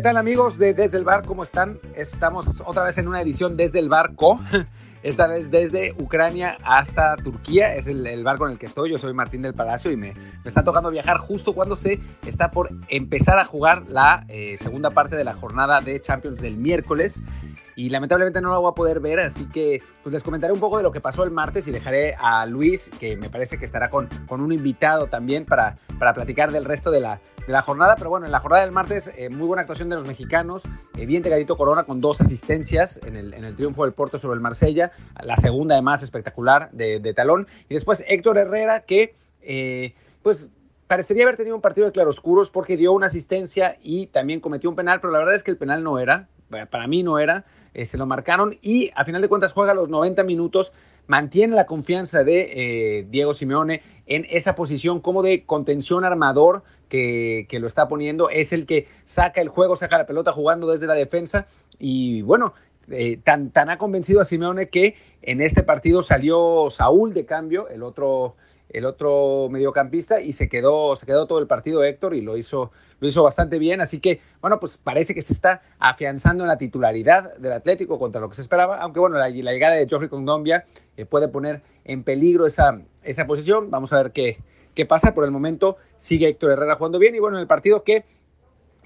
[0.00, 1.26] ¿Qué tal amigos de Desde el Bar?
[1.26, 1.78] ¿Cómo están?
[1.94, 4.40] Estamos otra vez en una edición desde el barco,
[5.02, 9.12] esta vez desde Ucrania hasta Turquía, es el, barco en el que estoy, yo soy
[9.12, 13.38] Martín del Palacio y me, me está tocando viajar justo cuando se está por empezar
[13.38, 17.22] a jugar la eh, segunda parte de la jornada de Champions del miércoles
[17.80, 20.76] y lamentablemente no lo voy a poder ver, así que pues les comentaré un poco
[20.76, 23.88] de lo que pasó el martes y dejaré a Luis, que me parece que estará
[23.88, 27.94] con, con un invitado también para, para platicar del resto de la, de la jornada.
[27.96, 30.62] Pero bueno, en la jornada del martes, eh, muy buena actuación de los mexicanos,
[30.98, 34.34] eh, bien pegadito Corona con dos asistencias en el, en el triunfo del Porto sobre
[34.34, 39.14] el Marsella, la segunda además espectacular de, de talón, y después Héctor Herrera que...
[39.40, 40.50] Eh, pues
[40.86, 44.76] parecería haber tenido un partido de claroscuros porque dio una asistencia y también cometió un
[44.76, 46.28] penal, pero la verdad es que el penal no era,
[46.70, 49.88] para mí no era, eh, se lo marcaron y a final de cuentas juega los
[49.88, 50.72] 90 minutos,
[51.06, 57.46] mantiene la confianza de eh, Diego Simeone en esa posición como de contención armador que,
[57.48, 60.86] que, lo está poniendo, es el que saca el juego, saca la pelota jugando desde
[60.86, 61.46] la defensa
[61.78, 62.54] y bueno,
[62.90, 67.68] eh, tan, tan ha convencido a Simeone que en este partido salió Saúl de cambio,
[67.68, 68.36] el otro
[68.72, 72.70] el otro mediocampista y se quedó, se quedó todo el partido Héctor y lo hizo,
[73.00, 73.80] lo hizo bastante bien.
[73.80, 78.20] Así que, bueno, pues parece que se está afianzando en la titularidad del Atlético contra
[78.20, 80.64] lo que se esperaba, aunque bueno, la, llegada de Geoffrey Condombia
[80.96, 83.70] eh, puede poner en peligro esa, esa posición.
[83.70, 84.38] Vamos a ver qué,
[84.74, 85.14] qué pasa.
[85.14, 88.04] Por el momento sigue Héctor Herrera jugando bien y bueno, en el partido que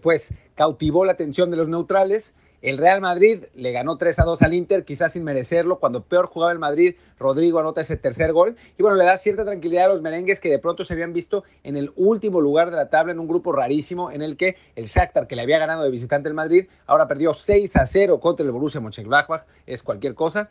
[0.02, 4.40] pues cautivó la atención de los neutrales el Real Madrid le ganó 3 a 2
[4.40, 5.78] al Inter, quizás sin merecerlo.
[5.80, 8.56] Cuando peor jugaba el Madrid, Rodrigo anota ese tercer gol.
[8.78, 11.44] Y bueno, le da cierta tranquilidad a los merengues que de pronto se habían visto
[11.62, 14.86] en el último lugar de la tabla en un grupo rarísimo en el que el
[14.86, 18.46] Shakhtar, que le había ganado de visitante el Madrid, ahora perdió 6 a 0 contra
[18.46, 19.44] el Borussia Mönchengladbach.
[19.66, 20.48] Es cualquier cosa.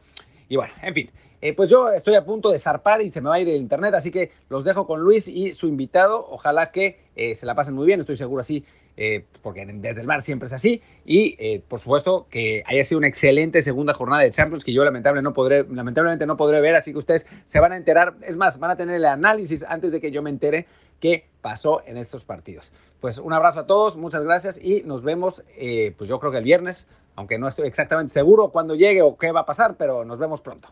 [0.49, 1.09] Y bueno, en fin,
[1.41, 3.55] eh, pues yo estoy a punto de zarpar y se me va a ir el
[3.55, 6.27] internet, así que los dejo con Luis y su invitado.
[6.29, 8.63] Ojalá que eh, se la pasen muy bien, estoy seguro así
[8.95, 10.81] eh, porque desde el bar siempre es así.
[11.05, 14.83] Y eh, por supuesto que haya sido una excelente segunda jornada de Champions que yo
[14.85, 18.77] lamentablemente no, podré, ver, así que ustedes se van a enterar, es más, van a
[18.77, 20.67] tener el análisis antes de que yo me entere
[20.99, 22.71] qué pasó en estos partidos.
[23.01, 26.37] Pues un abrazo a todos, muchas gracias y nos vemos, eh, pues yo creo que
[26.37, 30.05] el viernes, aunque no estoy exactamente seguro cuándo llegue o qué va a pasar, pero
[30.05, 30.69] nos vemos pronto.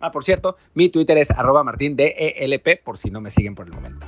[0.00, 3.72] Ah, por cierto, mi Twitter es arroba martindelp por si no me siguen por el
[3.72, 4.06] momento.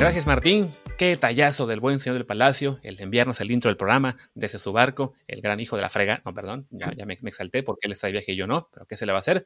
[0.00, 3.76] Gracias Martín, qué tallazo del buen señor del palacio, el de enviarnos el intro del
[3.76, 7.12] programa desde su barco, el gran hijo de la frega, no, perdón, ya, ya me,
[7.12, 9.20] exalté porque él está de viaje y yo no, pero ¿qué se le va a
[9.20, 9.44] hacer?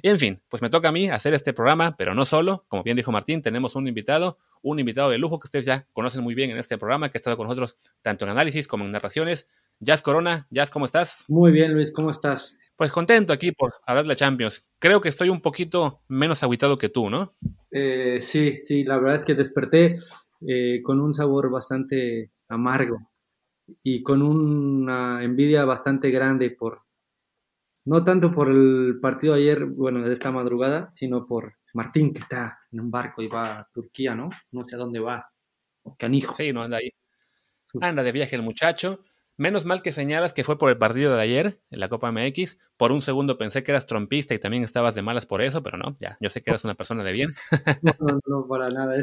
[0.00, 2.82] Y en fin, pues me toca a mí hacer este programa, pero no solo, como
[2.82, 6.34] bien dijo Martín, tenemos un invitado, un invitado de lujo que ustedes ya conocen muy
[6.34, 9.48] bien en este programa, que ha estado con nosotros tanto en análisis como en narraciones.
[9.80, 11.26] Jazz Corona, Jazz, ¿cómo estás?
[11.28, 12.56] Muy bien, Luis, ¿cómo estás?
[12.74, 14.64] Pues contento aquí por hablar de la Champions.
[14.78, 17.34] Creo que estoy un poquito menos aguitado que tú, ¿no?
[17.70, 19.98] Eh, sí, sí, la verdad es que desperté
[20.46, 22.98] eh, con un sabor bastante amargo
[23.82, 26.82] y con una envidia bastante grande por,
[27.84, 32.60] no tanto por el partido ayer, bueno, de esta madrugada, sino por Martín, que está
[32.72, 34.28] en un barco y va a Turquía, ¿no?
[34.52, 35.30] No sé a dónde va.
[35.98, 36.34] Canijo.
[36.34, 36.90] Sí, no anda ahí.
[37.80, 39.04] Anda de viaje el muchacho.
[39.40, 42.58] Menos mal que señalas que fue por el partido de ayer en la Copa MX.
[42.76, 45.78] Por un segundo pensé que eras trompista y también estabas de malas por eso, pero
[45.78, 47.30] no, ya, yo sé que eras una persona de bien.
[47.82, 48.96] No, no, no para nada.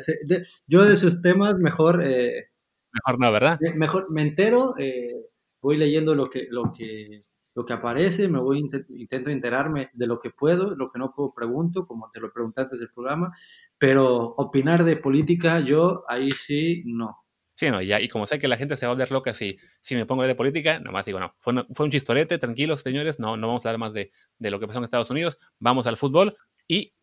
[0.68, 2.04] yo de esos temas mejor...
[2.06, 2.52] Eh,
[2.92, 3.60] mejor no, ¿verdad?
[3.76, 5.26] Mejor me entero, eh,
[5.60, 7.26] voy leyendo lo que, lo que,
[7.56, 8.60] lo que aparece, me voy
[8.90, 12.62] intento enterarme de lo que puedo, lo que no puedo pregunto, como te lo pregunté
[12.62, 13.36] antes del programa,
[13.80, 17.24] pero opinar de política yo ahí sí no.
[17.58, 19.96] Sí, no, y como sé que la gente se va a volver loca si, si
[19.96, 23.48] me pongo de política, nomás digo, no, fue, fue un chistorete, tranquilos, señores, no, no
[23.48, 26.38] vamos a hablar más de, de, lo que pasó en Estados Unidos, vamos al fútbol
[26.68, 26.94] y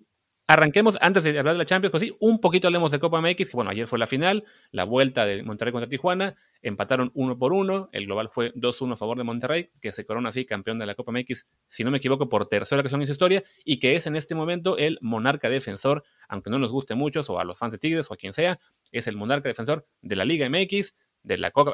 [0.46, 3.48] Arranquemos, antes de hablar de la Champions, pues sí, un poquito hablemos de Copa MX,
[3.48, 7.54] que bueno, ayer fue la final, la vuelta de Monterrey contra Tijuana, empataron uno por
[7.54, 10.84] uno, el global fue 2-1 a favor de Monterrey, que se corona así campeón de
[10.84, 13.94] la Copa MX, si no me equivoco, por tercera ocasión en su historia, y que
[13.94, 17.56] es en este momento el monarca defensor, aunque no nos guste mucho, o a los
[17.58, 18.60] fans de Tigres o a quien sea,
[18.92, 21.72] es el monarca defensor de la Liga MX, de la Copa,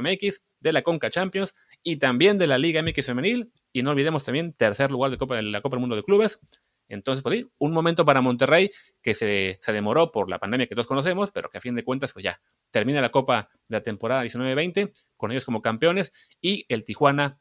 [0.00, 4.24] MX, de la Conca Champions y también de la Liga MX femenil, y no olvidemos
[4.24, 6.40] también tercer lugar de, Copa, de la Copa del Mundo de Clubes,
[6.88, 8.70] entonces, pues un momento para Monterrey
[9.02, 11.84] que se, se, demoró por la pandemia que todos conocemos, pero que a fin de
[11.84, 12.40] cuentas, pues ya
[12.70, 17.40] termina la Copa de la temporada 19-20 con ellos como campeones y el Tijuana,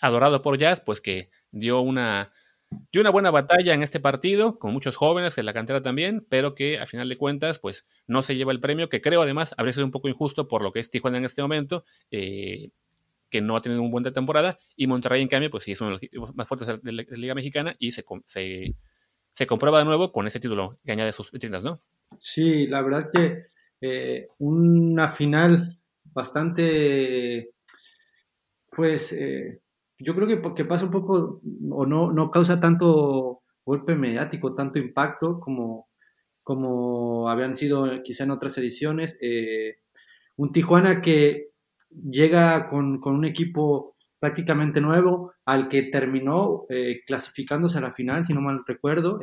[0.00, 2.32] adorado por Jazz, pues que dio una,
[2.92, 6.54] dio una buena batalla en este partido, con muchos jóvenes en la cantera también, pero
[6.54, 9.72] que a final de cuentas, pues no se lleva el premio, que creo además habría
[9.72, 11.84] sido un poco injusto por lo que es Tijuana en este momento.
[12.10, 12.70] Eh,
[13.30, 15.98] que no ha tenido una buena temporada, y Monterrey, en cambio, pues sí es uno
[15.98, 18.74] de los más fuertes de la Liga Mexicana y se, se,
[19.32, 21.80] se comprueba de nuevo con ese título que añade sus vitrinas, ¿no?
[22.18, 23.42] Sí, la verdad que
[23.80, 27.52] eh, una final bastante,
[28.70, 29.60] pues, eh,
[29.98, 31.40] yo creo que, que, pasa un poco,
[31.70, 35.88] o no, no causa tanto golpe mediático, tanto impacto como,
[36.42, 39.18] como habían sido quizá en otras ediciones.
[39.20, 39.78] Eh,
[40.36, 41.50] un Tijuana que
[41.90, 46.66] llega con, con, un equipo prácticamente nuevo, al que terminó
[47.06, 49.20] clasificándose a la final, si no mal recuerdo,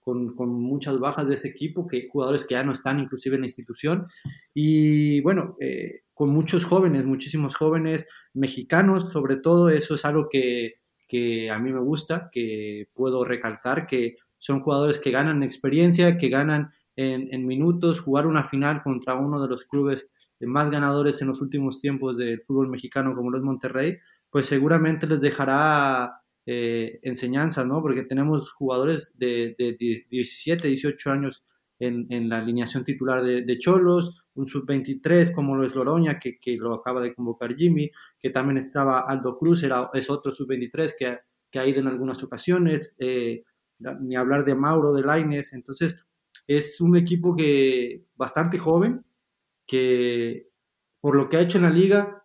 [0.00, 3.42] con, con, muchas bajas de ese equipo, que jugadores que ya no están inclusive en
[3.42, 4.06] la institución,
[4.52, 10.74] y bueno, eh, con muchos jóvenes, muchísimos jóvenes mexicanos, sobre todo, eso es algo que,
[11.08, 16.28] que a mí me gusta, que puedo recalcar, que son jugadores que ganan experiencia, que
[16.28, 20.08] ganan en minutos, jugar una final contra uno de los clubes
[20.40, 23.98] más ganadores en los últimos tiempos del fútbol mexicano como lo es Monterrey,
[24.30, 27.80] pues seguramente les dejará eh, enseñanzas, ¿no?
[27.80, 29.56] Porque tenemos jugadores de,
[30.10, 31.44] 17, 18 años
[31.78, 37.00] en, la alineación titular de, Cholos, un sub-23 como lo es Loroña, que, lo acaba
[37.00, 41.18] de convocar Jimmy, que también estaba Aldo Cruz, era, es otro sub-23 que,
[41.50, 43.42] que, ha ido en algunas ocasiones, eh,
[44.00, 45.98] ni hablar de Mauro, de Laines, entonces
[46.46, 49.04] es un equipo que bastante joven,
[49.66, 50.48] que
[51.00, 52.24] por lo que ha hecho en la liga,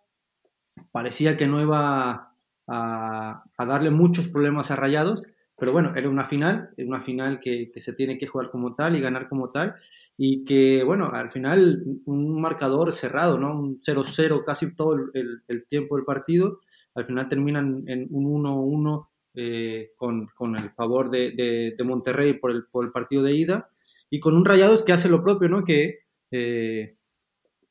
[0.90, 2.34] parecía que no iba
[2.66, 7.92] a, darle muchos problemas a Rayados, pero bueno, era una final, una final que, se
[7.92, 9.76] tiene que jugar como tal y ganar como tal,
[10.16, 13.58] y que bueno, al final un marcador cerrado, ¿no?
[13.58, 16.60] Un 0-0 casi todo el, tiempo del partido,
[16.94, 22.84] al final terminan en un 1-1 eh, con, el favor de, Monterrey por el, por
[22.84, 23.70] el, partido de ida,
[24.10, 25.64] y con un Rayados que hace lo propio, ¿no?
[25.64, 26.00] Que
[26.32, 26.96] eh,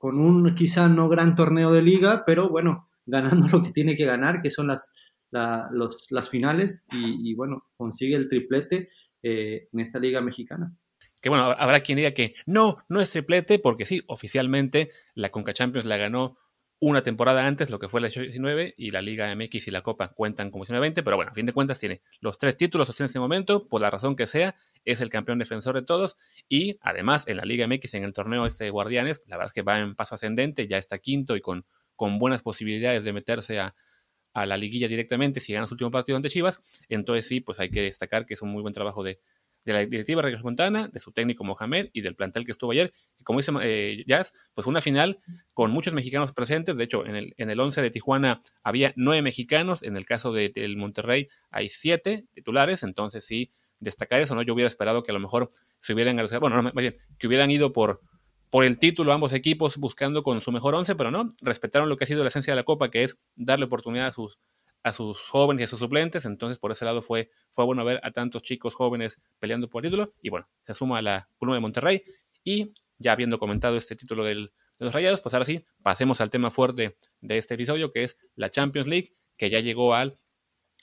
[0.02, 4.06] con un quizá no gran torneo de liga, pero bueno, ganando lo que tiene que
[4.06, 4.90] ganar, que son las,
[5.30, 8.90] las finales, y, bueno, consigue el triplete
[9.22, 10.76] eh, en esta liga mexicana.
[11.22, 15.54] Que bueno, habrá quien diga que no, no es triplete, porque sí, oficialmente la Conca
[15.54, 16.36] Champions la ganó
[16.82, 20.10] una temporada antes, lo que fue la 19 y la Liga MX y la Copa
[20.10, 23.20] cuentan como 19-20, pero bueno, a fin de cuentas tiene los tres títulos en ese
[23.20, 26.18] momento, por la razón que sea, es el campeón defensor de todos,
[26.50, 29.62] y además en la Liga MX, en el torneo este Guardianes, la verdad es que
[29.62, 31.66] va en paso ascendente, ya está quinto y con
[32.02, 33.76] con buenas posibilidades de meterse a,
[34.34, 36.60] la liguilla directamente si gana su último partido ante Chivas.
[36.90, 39.20] Entonces sí, pues hay que destacar que es un muy buen trabajo de,
[39.66, 42.94] la directiva Regis Montana, de su técnico Mohamed y del plantel que estuvo ayer.
[43.20, 45.20] Y como dice eh, Jazz, pues una final
[45.54, 46.76] con muchos mexicanos presentes.
[46.76, 49.84] De hecho, en el, en el 11 de Tijuana había nueve mexicanos.
[49.84, 52.84] En el caso de, del Monterrey hay siete titulares.
[52.84, 54.42] Entonces sí, destacar eso, ¿no?
[54.42, 55.50] Yo hubiera esperado que a lo mejor
[55.80, 58.02] se hubieran, bueno, no, más bien, que hubieran ido por
[58.52, 62.04] por el título ambos equipos buscando con su mejor once, pero no, respetaron lo que
[62.04, 64.38] ha sido la esencia de la Copa, que es darle oportunidad a sus,
[64.84, 68.00] a sus jóvenes y a sus suplentes, entonces por ese lado fue, fue bueno ver
[68.04, 71.58] a tantos chicos jóvenes peleando por el título, y bueno, se suma a la Columna
[71.58, 72.04] de Monterrey,
[72.44, 76.30] y ya habiendo comentado este título del, de los Rayados, pues ahora sí, pasemos al
[76.30, 80.18] tema fuerte de este episodio, que es la Champions League, que ya llegó al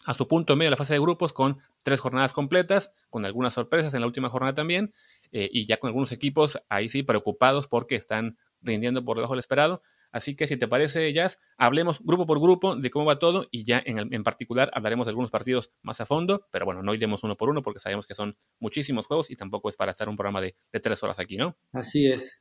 [0.05, 3.55] a su punto medio de la fase de grupos con tres jornadas completas, con algunas
[3.55, 4.95] sorpresas en la última jornada también,
[5.33, 9.41] eh, y ya con algunos equipos ahí sí preocupados porque están rindiendo por debajo del
[9.41, 9.83] esperado.
[10.13, 13.65] Así que si te parece, Jazz, hablemos grupo por grupo de cómo va todo y
[13.65, 17.23] ya en, en, particular hablaremos de algunos partidos más a fondo, pero bueno, no iremos
[17.25, 20.17] uno por uno porque sabemos que son muchísimos juegos y tampoco es para hacer un
[20.17, 21.57] programa de, tres horas aquí, ¿no?
[21.73, 22.41] Así es.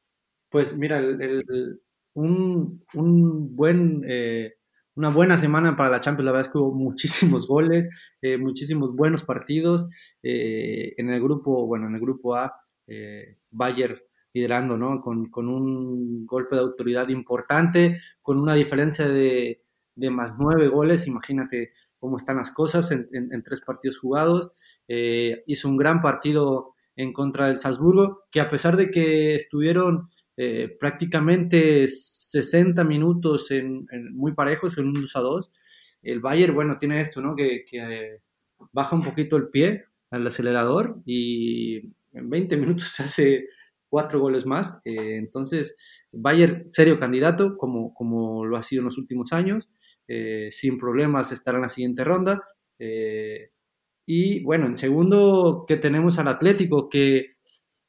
[0.49, 1.01] Pues mira,
[2.13, 4.57] un, un, buen eh,
[4.97, 6.25] una buena semana para la Champions.
[6.25, 7.87] La verdad es que hubo muchísimos goles,
[8.21, 9.85] eh, muchísimos buenos partidos.
[10.23, 12.53] Eh, en el grupo, bueno, en el grupo A,
[12.87, 13.99] eh, Bayern
[14.37, 15.01] liderando, ¿no?
[15.01, 19.61] Con, un golpe de autoridad importante, con una diferencia de,
[20.11, 21.07] más nueve goles.
[21.07, 24.51] Imagínate cómo están las cosas en, tres partidos jugados.
[24.87, 30.09] hizo un gran partido en contra del Salzburgo, que a pesar de que estuvieron
[30.79, 35.51] prácticamente 60 minutos en, muy parejos, en un 2 a 2.
[36.03, 37.35] El Bayern, bueno, tiene esto, ¿no?
[37.35, 38.21] Que, eh,
[38.71, 41.77] baja un poquito el pie al acelerador y
[42.13, 43.47] en 20 minutos se hace
[43.89, 44.75] cuatro goles más.
[44.85, 45.75] Eh, entonces,
[46.11, 49.71] Bayern, serio candidato, como, como lo ha sido en los últimos años.
[50.07, 52.41] Eh, sin problemas estará en la siguiente ronda.
[54.05, 57.37] y bueno, en segundo que tenemos al Atlético, que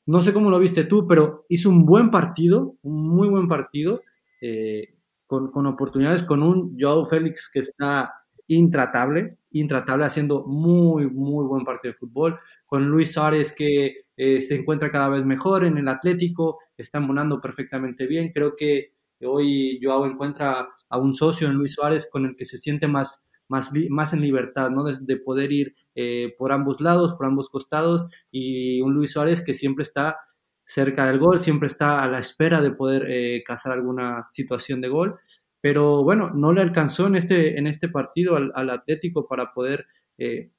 [0.07, 4.01] no sé cómo lo viste tú, pero hizo un buen partido, un muy buen partido.
[4.41, 4.95] Eh,
[5.27, 8.15] con, oportunidades, con un Joao Félix que está
[8.49, 14.57] intratable, intratable, haciendo muy, muy buen partido de fútbol, con Luis Suárez que eh, se
[14.57, 20.07] encuentra cada vez mejor en el Atlético, está monando perfectamente bien, creo que hoy Joao
[20.07, 24.13] encuentra a un socio en Luis Suárez con el que se siente más, más, más
[24.13, 24.85] en libertad, ¿no?
[24.85, 29.55] De, poder ir eh, por ambos lados, por ambos costados, y un Luis Suárez que
[29.55, 30.19] siempre está
[30.65, 34.89] cerca del gol, siempre está a la espera de poder eh, cazar alguna situación de
[34.89, 35.19] gol.
[35.61, 39.87] Pero bueno, no le alcanzó en este, en este partido al, Atlético para poder
[40.19, 40.51] eh,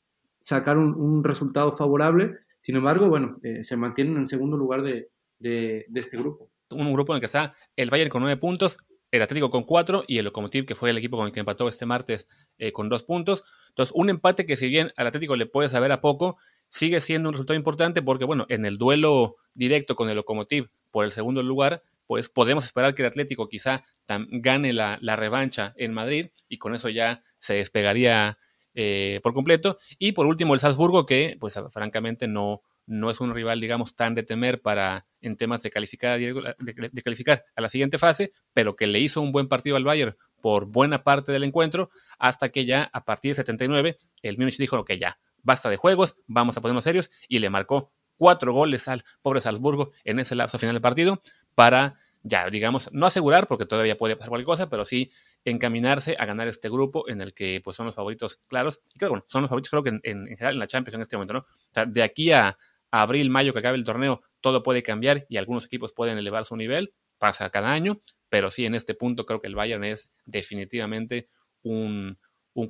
[0.42, 2.36] sacar un, resultado favorable.
[2.62, 6.52] Sin embargo, bueno, se mantienen en segundo lugar de, de, este grupo.
[6.72, 8.78] Un grupo en el que está el Bayern con nueve puntos,
[9.12, 11.68] el Atlético con cuatro y el Lokomotiv, que fue el equipo con el que empató
[11.68, 12.28] este martes,
[12.58, 13.44] eh, con dos puntos.
[13.70, 16.38] Entonces, un empate que si bien al Atlético le puede saber a poco,
[16.70, 21.06] sigue siendo un resultado importante porque, bueno, en el duelo directo con el Lokomotiv por
[21.06, 26.30] el segundo lugar, pues podemos esperar que el Atlético quizá gane la, revancha en Madrid
[26.48, 28.40] y con eso ya se despegaría
[28.74, 29.78] eh, por completo.
[30.00, 34.16] Y por último, el Salzburgo, que pues francamente no, no es un rival, digamos, tan
[34.16, 38.88] de temer para en temas de calificar, de, calificar a la siguiente fase, pero que
[38.88, 42.90] le hizo un buen partido al Bayern por buena parte del encuentro, hasta que ya
[42.92, 46.86] a partir de 79 el Múnich dijo que ya, basta de juegos, vamos a ponernos
[46.86, 51.20] serios, y le marcó cuatro goles al pobre Salzburgo en ese lapso final del partido
[51.60, 55.12] para ya, digamos, no asegurar, porque todavía puede pasar cualquier cosa, pero sí
[55.44, 58.80] encaminarse a ganar este grupo en el que pues son los favoritos claros.
[58.96, 61.18] Y claro, bueno, son los favoritos creo que en, general en la Champions en este
[61.18, 61.40] momento, ¿no?
[61.40, 62.58] O sea, de aquí a,
[62.92, 66.56] abril, mayo que acabe el torneo, todo puede cambiar y algunos equipos pueden elevar su
[66.56, 68.00] nivel, pasa cada año,
[68.30, 71.28] pero sí en este punto creo que el Bayern es definitivamente
[71.62, 72.18] un,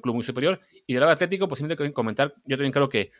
[0.02, 0.62] club muy superior.
[0.88, 3.12] Y del lado atlético, pues simplemente comentar, yo también creo que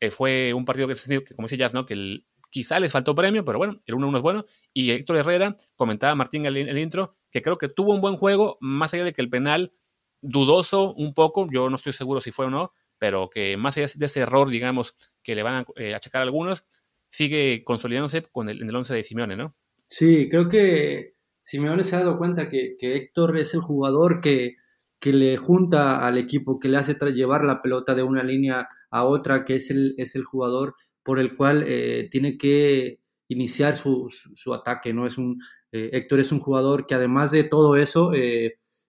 [0.00, 0.94] eh, fue un partido que,
[1.36, 1.84] como dice Jazz, ¿no?
[1.84, 4.44] que quizá les faltó premio, pero bueno, el 1-1 es bueno.
[4.74, 8.58] Y Héctor Herrera comentaba Martín en el, intro que creo que tuvo un buen juego,
[8.60, 9.72] más allá de que el penal
[10.20, 13.88] dudoso un poco, yo no estoy seguro si fue o no, pero que más allá
[13.94, 16.66] de ese error, digamos, que le van a eh, achacar algunos,
[17.10, 19.56] sigue consolidándose con el, en el 11 de Simeone, ¿no?
[19.86, 24.56] Sí, creo que Simeone se ha dado cuenta que, Héctor es el jugador que,
[25.00, 29.04] que, le junta al equipo, que le hace llevar la pelota de una línea a
[29.04, 30.74] otra, que es el, es el jugador
[31.10, 35.06] por el cual eh, tiene que iniciar su, su, ataque, ¿no?
[35.06, 38.12] Es un, eh, Héctor es un jugador que además de todo eso,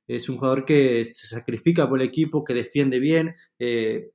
[0.08, 4.12] es un jugador que se sacrifica por el equipo, que defiende bien, eh,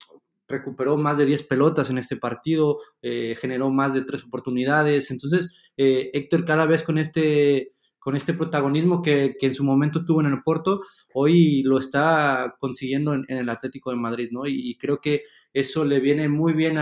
[0.46, 5.10] recuperó más de 10 pelotas en este partido, eh, generó más de 3 oportunidades.
[5.10, 10.20] Entonces, eh, Héctor cada vez con este, con este protagonismo que, en su momento tuvo
[10.20, 10.82] en el Porto,
[11.14, 14.46] hoy lo está consiguiendo en, el Atlético de Madrid, ¿no?
[14.46, 15.22] Y, creo que
[15.52, 16.76] eso le viene muy bien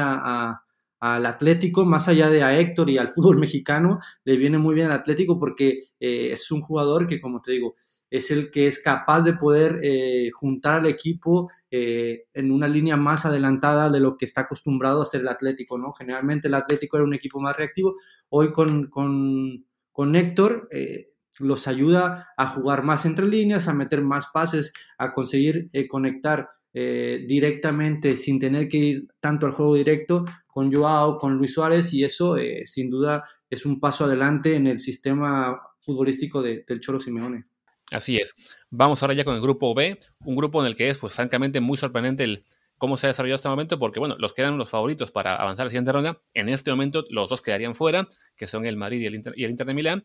[1.12, 4.86] al Atlético, más allá de a Héctor y al fútbol mexicano, le viene muy bien
[4.86, 7.74] al Atlético porque es un jugador que, como te digo,
[8.14, 12.96] es el que es capaz de poder eh, juntar al equipo eh, en una línea
[12.96, 15.92] más adelantada de lo que está acostumbrado a ser el Atlético, ¿no?
[15.92, 17.96] Generalmente el Atlético era un equipo más reactivo,
[18.28, 21.08] hoy con, con, Héctor eh,
[21.40, 28.16] los ayuda a jugar más entre líneas, a meter más pases, a conseguir conectar directamente
[28.16, 32.36] sin tener que ir tanto al juego directo con Joao, con Luis Suárez y eso
[32.64, 37.44] sin duda es un paso adelante en el sistema futbolístico del Cholo Simeone.
[37.92, 38.34] Así es.
[38.70, 41.60] Vamos ahora ya con el grupo B, un grupo en el que es, pues francamente,
[41.60, 42.44] muy sorprendente el
[42.76, 45.62] cómo se ha desarrollado este momento, porque bueno, los que eran los favoritos para avanzar
[45.62, 49.00] a la siguiente ronda, en este momento los dos quedarían fuera, que son el Madrid
[49.00, 50.02] y el Inter, y el Inter de Milán,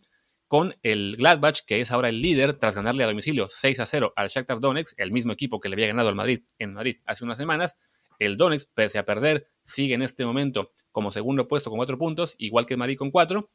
[0.50, 4.14] con el Gladbach, que es ahora el líder tras ganarle a domicilio 6 a 0
[4.16, 7.24] al Shakhtar Donetsk, el mismo equipo que le había ganado al Madrid en Madrid hace
[7.24, 7.78] unas semanas.
[8.18, 12.34] El Donetsk, pese a perder, sigue en este momento como segundo puesto con cuatro puntos,
[12.40, 13.52] igual que el Madrid con cuatro,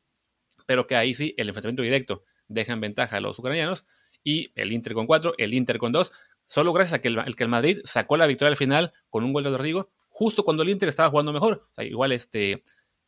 [0.67, 3.87] pero que ahí sí el enfrentamiento directo deja en ventaja a los ucranianos
[4.23, 6.13] y el Inter con 4, el Inter con 2,
[6.47, 9.33] solo gracias a que el, que el Madrid sacó la victoria al final con un
[9.33, 11.69] gol de Rodrigo, justo cuando el Inter estaba jugando mejor.
[11.79, 12.63] igual este,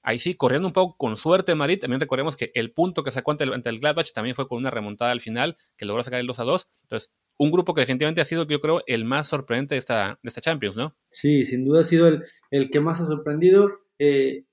[0.07, 3.33] ahí sí, corriendo un poco con suerte Madrid, también recordemos que el punto que sacó
[3.33, 6.21] ante el, ante el Gladbach también fue con una remontada al final, que logró sacar
[6.21, 6.69] el 2 a 2.
[6.85, 10.29] Entonces, un grupo que definitivamente ha sido, yo creo, el más sorprendente de esta, de
[10.29, 10.97] esta Champions, ¿no?
[11.11, 13.81] Sí, sin duda ha sido el, el que más ha sorprendido.
[13.99, 14.45] Eh,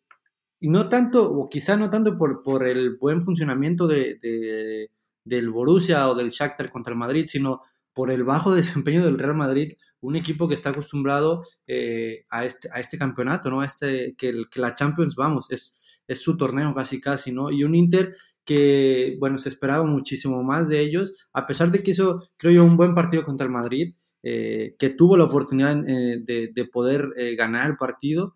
[0.60, 4.90] y no tanto, o quizá no tanto por, por el buen funcionamiento de
[5.26, 7.62] del Borussia o del Shakhtar contra el Madrid, sino
[7.94, 12.70] por el bajo desempeño del Real Madrid, un equipo que está acostumbrado eh, a, este,
[12.72, 13.62] a este campeonato, ¿no?
[13.62, 17.52] A este, que, la Champions, vamos, es, es su torneo casi casi, ¿no?
[17.52, 21.92] Y un Inter que, bueno, se esperaba muchísimo más de ellos, a pesar de que
[21.92, 26.22] hizo, creo yo, un buen partido contra el Madrid, eh, que tuvo la oportunidad eh,
[26.24, 28.36] de, de, poder ganar el partido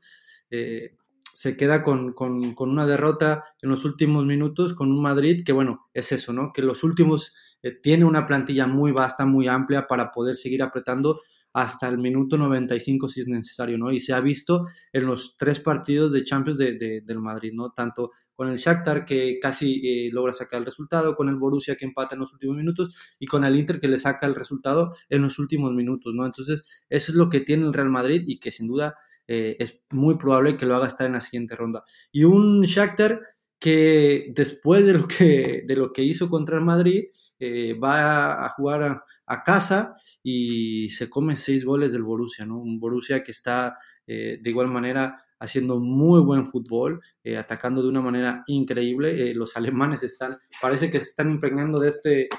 [1.37, 2.15] se queda con,
[2.57, 6.51] una derrota en los últimos minutos con un Madrid que, bueno, es eso, ¿no?
[6.51, 7.35] Que los últimos
[7.71, 11.21] tiene una plantilla muy vasta, muy amplia para poder seguir apretando
[11.53, 13.91] hasta el minuto 95 si es necesario, ¿no?
[13.91, 17.71] Y se ha visto en los tres partidos de Champions de, del Madrid, ¿no?
[17.71, 21.85] Tanto con el Shakhtar que casi eh, logra sacar el resultado, con el Borussia que
[21.85, 25.23] empata en los últimos minutos y con el Inter que le saca el resultado en
[25.23, 26.27] los últimos minutos, ¿no?
[26.27, 28.95] Entonces, eso es lo que tiene el Real Madrid y que sin duda
[29.27, 31.83] eh, es muy probable que lo haga estar en la siguiente ronda.
[32.11, 33.21] Y un Shakhtar
[33.59, 37.05] que después de lo que, de lo que hizo contra el Madrid,
[37.39, 42.45] eh, va a jugar a, casa y se come seis goles del Borussia.
[42.45, 47.01] Un Borussia que está de igual manera haciendo muy buen fútbol,
[47.37, 49.33] atacando de una manera increíble.
[49.33, 52.29] los alemanes están, parece que se están impregnando de este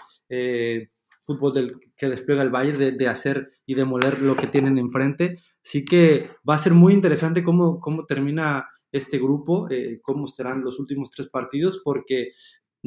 [1.28, 5.36] fútbol que despliega el Bayern, de, hacer y demoler lo que tienen enfrente.
[5.62, 10.64] Así que va a ser muy interesante cómo, cómo termina este grupo, eh, cómo serán
[10.64, 12.32] los últimos tres partidos, porque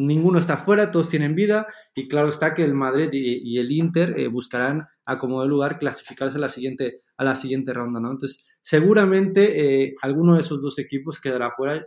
[0.05, 4.17] ninguno está fuera, todos tienen vida y claro está que el Madrid y, el Inter
[4.17, 8.12] eh, buscarán a como lugar clasificarse a la siguiente, a la siguiente ronda, ¿no?
[8.12, 11.86] Entonces, seguramente eh, alguno de esos dos equipos quedará fuera.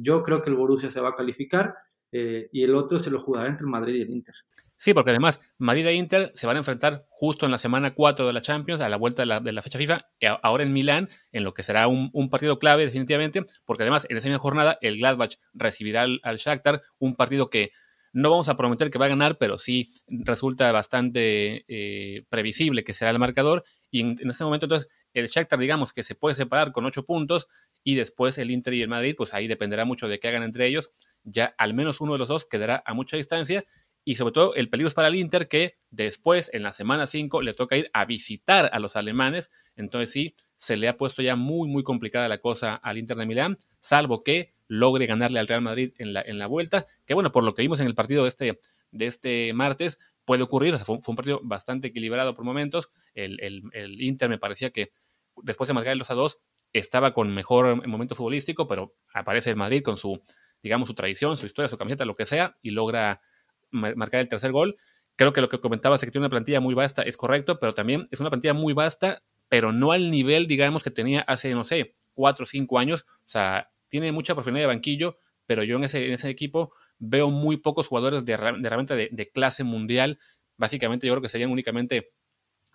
[0.00, 1.74] yo creo que el Borussia se va a calificar
[2.10, 4.34] y el otro se lo jugará entre el Madrid y el Inter.
[4.80, 8.26] Sí, porque además Madrid e Inter se van a enfrentar justo en la semana 4
[8.26, 10.06] de la Champions, a la vuelta de la, fecha FIFA,
[10.42, 14.28] ahora en Milán, en lo que será un, partido clave definitivamente, porque además en esa
[14.28, 17.72] misma jornada el Gladbach recibirá al, Shakhtar, un partido que
[18.14, 22.94] no vamos a prometer que va a ganar, pero sí resulta bastante eh, previsible que
[22.94, 26.34] será el marcador, y en, en, ese momento entonces el Shakhtar digamos que se puede
[26.34, 27.48] separar con 8 puntos,
[27.84, 30.66] y después el Inter y el Madrid, pues ahí dependerá mucho de qué hagan entre
[30.66, 30.90] ellos,
[31.22, 33.64] ya al menos uno de los dos quedará a mucha distancia,
[34.04, 37.42] y sobre todo el peligro es para el Inter que después, en la semana 5,
[37.42, 39.50] le toca ir a visitar a los alemanes.
[39.76, 43.26] Entonces sí, se le ha puesto ya muy, muy complicada la cosa al Inter de
[43.26, 46.86] Milán, salvo que logre ganarle al Real Madrid en la, en la vuelta.
[47.04, 48.58] Que bueno, por lo que vimos en el partido de este,
[48.90, 50.78] de este martes, puede ocurrir.
[50.78, 52.90] fue, un partido bastante equilibrado por momentos.
[53.14, 54.92] El, el, Inter me parecía que
[55.42, 56.38] después de marcar los a dos
[56.72, 60.22] estaba con mejor momento futbolístico, pero aparece el Madrid con su,
[60.62, 63.20] digamos, su tradición, su historia, su camiseta, lo que sea, y logra
[63.70, 64.76] marcar el tercer gol.
[65.16, 67.74] Creo que lo que comentabas de que tiene una plantilla muy vasta es correcto, pero
[67.74, 71.64] también es una plantilla muy vasta, pero no al nivel, digamos, que tenía hace, no
[71.64, 73.06] sé, cuatro o cinco años.
[73.08, 77.30] O sea, tiene mucha profundidad de banquillo, pero yo en ese, en ese equipo veo
[77.30, 80.18] muy pocos jugadores de, herramienta de, clase mundial.
[80.56, 82.12] Básicamente yo creo que serían únicamente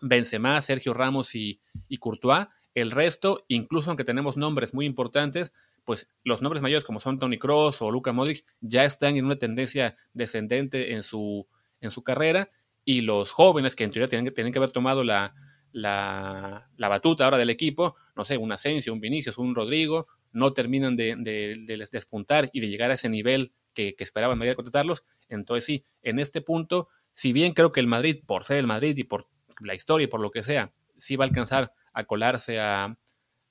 [0.02, 2.48] Benzema, Sergio Ramos y, y Courtois.
[2.74, 5.54] El resto, incluso aunque tenemos nombres muy importantes,
[5.86, 9.38] pues los nombres mayores como son Tony Cross o Luka Modric ya están en una
[9.38, 11.48] tendencia descendente en su,
[11.80, 12.50] en su carrera
[12.84, 15.34] y los jóvenes que en teoría tienen, tienen que haber tomado la,
[15.72, 20.96] la, batuta ahora del equipo, no sé, un Asensio, un Vinicius, un Rodrigo, no terminan
[20.96, 25.04] de, de, despuntar y de llegar a ese nivel que, que esperaban Madrid contratarlos.
[25.30, 28.98] Entonces sí, en este punto, si bien creo que el Madrid, por ser el Madrid
[28.98, 29.28] y por
[29.62, 32.98] la historia y por lo que sea, sí va a alcanzar a colarse a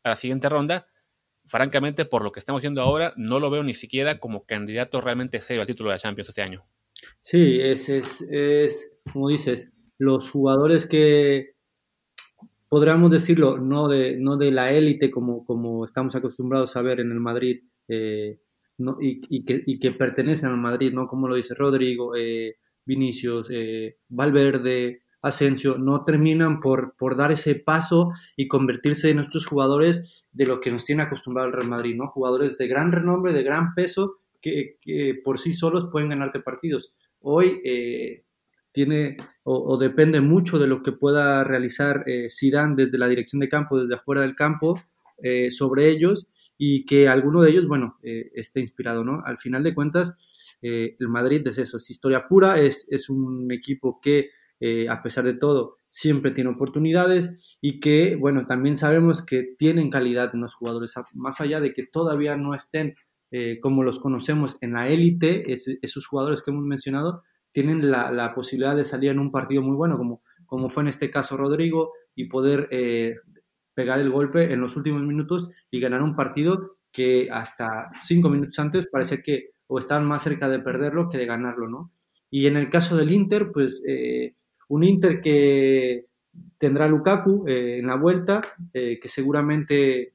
[0.04, 0.86] la siguiente ronda,
[1.46, 5.40] francamente, por lo que estamos viendo ahora, no lo veo ni siquiera como candidato realmente
[5.40, 6.64] serio al título de la Champions este año.
[7.20, 11.54] Sí, es, es, es como dices, los jugadores que
[12.68, 17.12] podríamos decirlo, no de, no de la élite como, como estamos acostumbrados a ver en
[17.12, 18.40] el Madrid eh,
[19.00, 21.07] y, y, que, y, que, pertenecen al Madrid, ¿no?
[21.07, 27.54] Como lo dice Rodrigo, eh, Vinicius, eh, Valverde, Asensio, no terminan por, por dar ese
[27.54, 31.96] paso y convertirse en estos jugadores de lo que nos tiene acostumbrado el Real Madrid,
[31.96, 32.08] ¿no?
[32.08, 34.78] Jugadores de gran renombre, de gran peso, que,
[35.24, 36.92] por sí solos pueden ganarte partidos.
[37.20, 38.24] Hoy eh,
[38.72, 43.48] tiene o, depende mucho de lo que pueda realizar eh, Zidane desde la dirección de
[43.48, 44.82] campo, desde afuera del campo,
[45.22, 46.26] eh, sobre ellos
[46.58, 49.22] y que alguno de ellos, bueno, eh, esté inspirado, ¿no?
[49.24, 50.14] Al final de cuentas,
[50.62, 55.24] el Madrid es eso, es historia pura, es, es un equipo que eh, a pesar
[55.24, 60.54] de todo, siempre tiene oportunidades y que, bueno, también sabemos que tienen calidad en los
[60.54, 62.96] jugadores, más allá de que todavía no estén
[63.30, 68.76] eh, como los conocemos en la élite, esos jugadores que hemos mencionado tienen la, posibilidad
[68.76, 72.26] de salir en un partido muy bueno, como, como fue en este caso Rodrigo, y
[72.26, 73.16] poder eh,
[73.74, 78.56] pegar el golpe en los últimos minutos y ganar un partido que hasta cinco minutos
[78.60, 81.92] antes parece que o estaban más cerca de perderlo que de ganarlo, ¿no?
[82.30, 83.82] Y en el caso del Inter, pues
[84.74, 86.06] un Inter que
[86.58, 90.14] tendrá Lukaku eh, en la vuelta, eh, que seguramente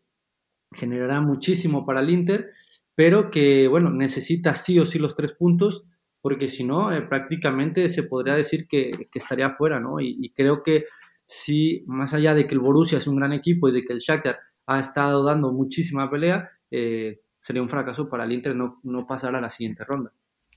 [0.73, 2.51] generará muchísimo para el Inter,
[2.93, 5.85] pero que, bueno, necesita sí o sí los tres puntos,
[6.21, 10.01] porque si no, eh, prácticamente se podría decir que, estaría fuera, ¿no?
[10.01, 10.85] Y, creo que
[11.25, 13.99] sí, más allá de que el Borussia es un gran equipo y de que el
[13.99, 19.33] Shakhtar ha estado dando muchísima pelea, sería un fracaso para el Inter no, no pasar
[19.35, 20.11] a la siguiente ronda.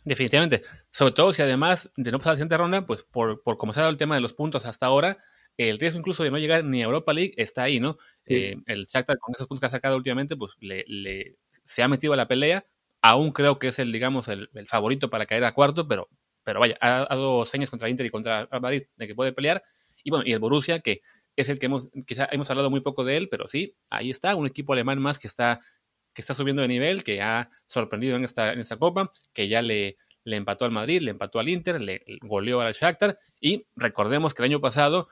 [0.04, 0.62] Definitivamente.
[0.90, 3.80] Sobre todo si además de no pasar la siguiente ronda, pues por, por como se
[3.80, 5.18] ha dado el tema de los puntos hasta ahora,
[5.56, 7.98] el riesgo incluso de no llegar ni a Europa League está ahí, ¿no?
[8.26, 12.12] Eh, el Shakhtar con esos puntos que ha sacado últimamente, pues le, se ha metido
[12.12, 12.66] a la pelea.
[13.02, 16.08] Aún creo que es el, digamos, el, favorito para caer a cuarto, pero,
[16.44, 19.62] pero vaya, ha, dado señas contra Inter y contra Madrid de que puede pelear.
[20.04, 21.02] Y bueno, y el Borussia, que
[21.36, 24.34] es el que hemos, quizá hemos hablado muy poco de él, pero sí, ahí está,
[24.36, 25.60] un equipo alemán más que está,
[26.14, 29.62] que está subiendo de nivel, que ha sorprendido en esta, en esta copa, que ya
[29.62, 34.34] le, le empató al Madrid, le empató al Inter, le goleó al Shakhtar y recordemos
[34.34, 35.08] que el año pasado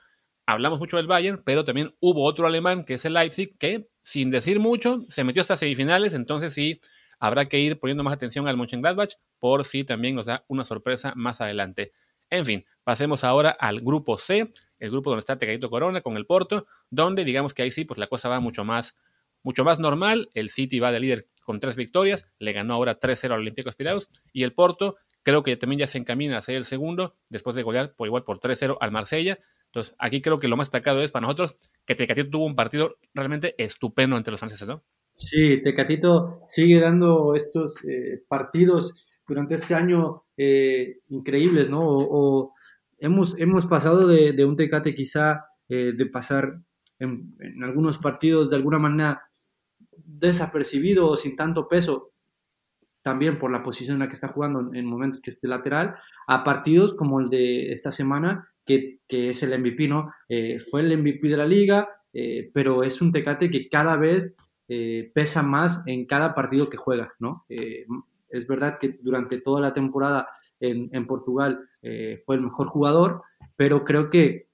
[0.47, 4.31] hablamos mucho del Bayern, pero también hubo otro alemán que es el Leipzig que sin
[4.31, 6.81] decir mucho se metió hasta semifinales, entonces sí
[7.19, 11.13] habrá que ir poniendo más atención al Mönchengladbach por si también nos da una sorpresa
[11.17, 11.93] más adelante.
[12.31, 16.27] En fin, pasemos ahora al grupo C, el grupo donde está Tecadito Corona con el
[16.27, 18.97] Porto, donde digamos que ahí sí, pues la cosa va mucho más,
[19.43, 20.31] mucho más normal.
[20.35, 24.09] El City va de líder con tres victorias, le ganó ahora 3-0 al Olympiacos Piraeus
[24.33, 27.63] y el Porto creo que también ya se encamina a ser el segundo después de
[27.63, 29.39] golear por igual por 3-0 al Marsella.
[29.67, 31.55] Entonces, aquí creo que lo más destacado es para nosotros
[31.87, 34.85] que Tecatito tuvo un partido realmente estupendo entre los franceses, ¿no?
[35.15, 38.95] Sí, Tecatito sigue dando estos eh, partidos
[39.27, 41.81] durante este año eh, increíbles, ¿no?
[41.83, 42.55] O,
[42.99, 46.61] hemos, hemos pasado de, un Tecate quizá eh, de pasar
[46.99, 49.30] en, algunos partidos de alguna manera
[50.19, 52.13] desapercibido o sin tanto peso,
[53.03, 55.97] también por la posición en la que está jugando en, momentos que es de lateral,
[56.27, 60.13] a partidos como el de esta semana, que, es el MVP, ¿no?
[60.29, 61.89] Eh, fue el MVP de la liga,
[62.53, 64.35] pero es un Tecate que cada vez
[65.15, 67.45] pesa más en cada partido que juega, ¿no?
[67.49, 70.29] Es verdad que durante toda la temporada
[70.61, 73.23] en, Portugal eh, fue el mejor jugador,
[73.57, 74.49] pero creo que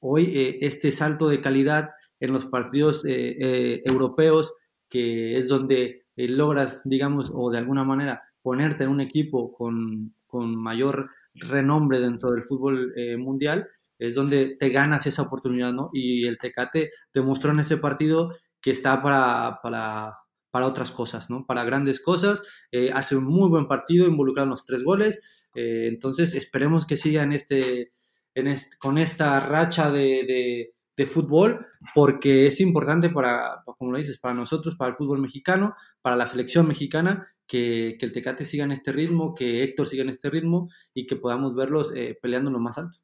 [0.00, 4.54] hoy eh, este salto de calidad en los partidos eh, europeos,
[4.92, 10.54] que es donde logras, digamos, o de alguna manera ponerte en un equipo con, con
[10.54, 15.88] mayor renombre dentro del fútbol mundial, es donde te ganas esa oportunidad, ¿no?
[15.92, 20.18] Y el Tecate demostró en ese partido que está para, para,
[20.50, 21.46] para otras cosas, ¿no?
[21.46, 22.42] Para grandes cosas.
[22.70, 25.20] Eh, hace un muy buen partido, involucrado en los tres goles.
[25.54, 27.92] Eh, entonces, esperemos que siga en este,
[28.34, 30.74] en con esta racha de,
[31.06, 36.16] fútbol, porque es importante para, como lo dices, para nosotros, para el fútbol mexicano, para
[36.16, 40.10] la selección mexicana, que, que el Tecate siga en este ritmo, que Héctor siga en
[40.10, 42.98] este ritmo y que podamos verlos eh, peleando en lo más alto.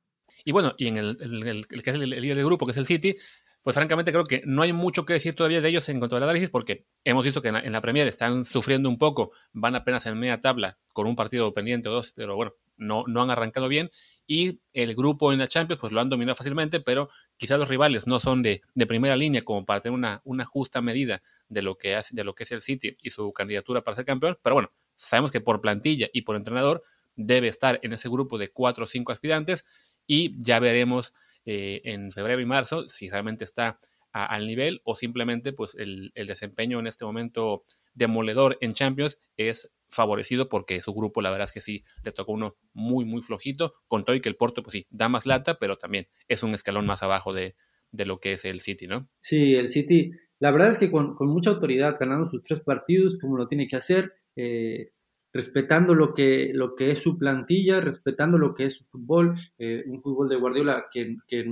[0.45, 2.79] Y bueno, y en el, el, el que es el líder del grupo, que es
[2.79, 3.17] el City,
[3.63, 6.23] pues francamente creo que no hay mucho que decir todavía de ellos en cuanto al
[6.23, 10.19] análisis, porque hemos visto que en la, Premier están sufriendo un poco, van apenas en
[10.19, 13.91] media tabla con un partido pendiente o dos, pero bueno, no, no han arrancado bien.
[14.27, 18.07] Y el grupo en la Champions, pues lo han dominado fácilmente, pero quizás los rivales
[18.07, 22.25] no son de, primera línea como para tener una, justa medida de lo, que de
[22.25, 24.39] lo que es el City y su candidatura para ser campeón.
[24.43, 26.83] Pero bueno, sabemos que por plantilla y por entrenador
[27.17, 29.65] debe estar en ese grupo de cuatro o cinco aspirantes
[30.07, 31.15] y ya veremos
[31.47, 33.79] eh, en febrero y marzo, si realmente está
[34.13, 40.49] al nivel o simplemente pues el, desempeño en este momento demoledor en Champions es favorecido
[40.49, 44.05] porque su grupo la verdad es que sí le tocó uno muy muy flojito con
[44.05, 46.87] todo y que el Porto pues sí da más lata pero también es un escalón
[46.87, 47.57] más abajo de,
[47.93, 49.09] lo que es el City ¿no?
[49.21, 53.37] Sí, el City la verdad es que con, mucha autoridad ganando sus tres partidos como
[53.37, 54.93] lo tiene que hacer eh,
[55.33, 59.85] respetando lo que, lo que es su plantilla, respetando lo que es su fútbol, eh,
[59.87, 61.45] un fútbol de Guardiola que, que,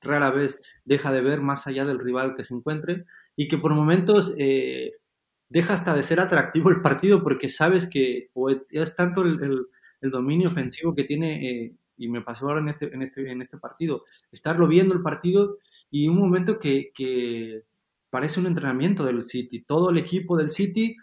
[0.00, 3.04] rara vez deja de ver más allá del rival que se encuentre
[3.34, 4.92] y que por momentos eh,
[5.48, 8.30] deja hasta de ser atractivo el partido porque sabes que
[8.70, 9.66] es tanto el,
[10.00, 14.04] dominio ofensivo que tiene, eh, y me pasó ahora en este, este, en este partido,
[14.30, 15.58] estarlo viendo el partido
[15.90, 17.64] y un momento que,
[18.10, 20.96] parece un entrenamiento del City, todo el equipo del City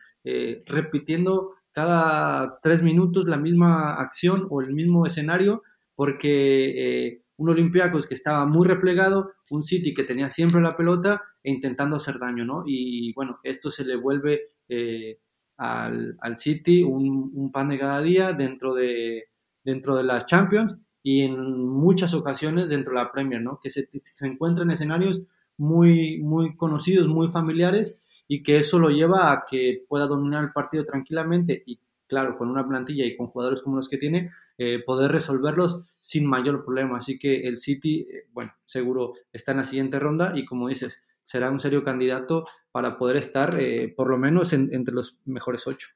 [0.66, 5.62] repitiendo cada tres minutos la misma acción o el mismo escenario,
[5.94, 11.24] porque eh, un Olympiacos que estaba muy replegado, un City que tenía siempre la pelota
[11.44, 12.64] e intentando hacer daño, ¿no?
[12.66, 15.20] Y bueno, esto se le vuelve eh,
[15.58, 19.26] al, City un, pan de cada día dentro de,
[19.64, 23.60] dentro de las Champions y en muchas ocasiones dentro de la Premier, ¿no?
[23.62, 25.22] Que se, se encuentra en escenarios
[25.58, 30.52] muy, muy conocidos, muy familiares y que eso lo lleva a que pueda dominar el
[30.52, 34.82] partido tranquilamente y claro, con una plantilla y con jugadores como los que tiene, eh,
[34.86, 36.98] poder resolverlos sin mayor problema.
[36.98, 41.04] Así que el City, eh, bueno, seguro está en la siguiente ronda y como dices,
[41.24, 45.90] será un serio candidato para poder estar eh, por lo menos entre los mejores ocho.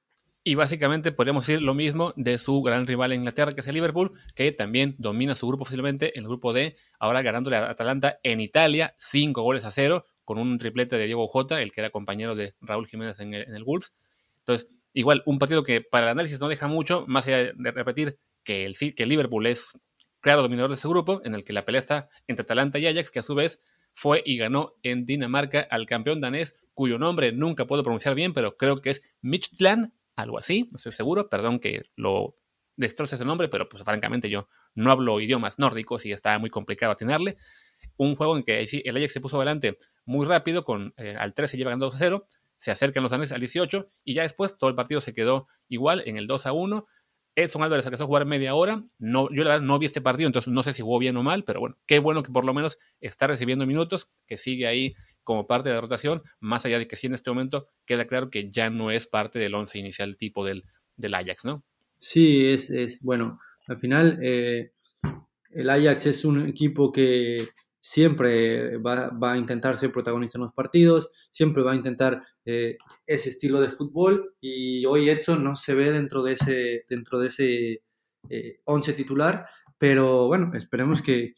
[0.43, 3.76] Y básicamente podríamos decir lo mismo de su gran rival en Inglaterra, que es el
[3.76, 8.39] Liverpool, que también domina su grupo fácilmente, el grupo D, ahora ganándole a Atalanta en
[8.39, 12.36] Italia, cinco goles a cero, con un triplete de Diego Jota, el que era compañero
[12.36, 13.93] de Raúl Jiménez en el, Wolves.
[14.39, 18.17] Entonces, igual, un partido que para el análisis no deja mucho, más allá de repetir
[18.50, 19.78] que el, que Liverpool es
[20.22, 23.12] claro dominador de ese grupo, en el que la pelea está entre Atalanta y Ajax,
[23.12, 23.62] que a su vez
[23.94, 28.58] fue y ganó en Dinamarca al campeón danés, cuyo nombre nunca puedo pronunciar bien, pero
[28.58, 32.38] creo que es Midtjylland, algo así, no estoy seguro, perdón que lo
[32.76, 36.94] destroce ese nombre, pero pues francamente yo no hablo idiomas nórdicos y está muy complicado
[36.94, 37.38] atinarle.
[37.98, 41.56] un juego en que el Ajax se puso adelante muy rápido, con eh, al 13
[41.56, 42.24] lleva ganando 2 a 0,
[42.58, 46.02] se acercan los daneses al 18 y ya después todo el partido se quedó igual
[46.08, 46.88] en el 2 a 1.
[47.36, 48.84] Edson Álvarez alcanzó a jugar media hora.
[48.98, 51.24] No, yo la verdad no vi este partido, entonces no sé si jugó bien o
[51.24, 54.96] mal, pero bueno, qué bueno que por lo menos está recibiendo minutos, que sigue ahí
[55.24, 58.30] como parte de la rotación, más allá de que sí en este momento queda claro
[58.30, 60.65] que ya no es parte del once inicial tipo del,
[60.98, 61.63] del Ajax, ¿no?
[62.00, 64.72] Sí, es, es bueno, al final eh,
[65.52, 67.48] el Ajax es un equipo que
[67.89, 73.30] siempre va, a intentar ser protagonista en los partidos, siempre va a intentar eh, ese
[73.30, 77.82] estilo de fútbol y hoy Edson no se ve dentro de ese, dentro de ese
[78.30, 79.47] eh, once titular,
[79.80, 81.34] pero bueno, esperemos que,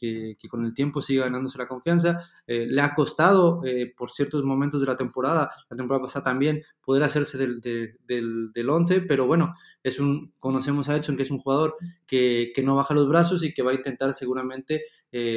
[0.49, 2.19] con el tiempo siga ganándose la confianza.
[2.45, 3.61] Eh, le ha costado
[3.95, 8.99] por ciertos momentos de la temporada, la temporada pasada también, poder hacerse del, del, once,
[8.99, 12.93] pero bueno, es un, conocemos a Edson que es un jugador que, que no baja
[12.93, 14.83] los brazos y que va a intentar seguramente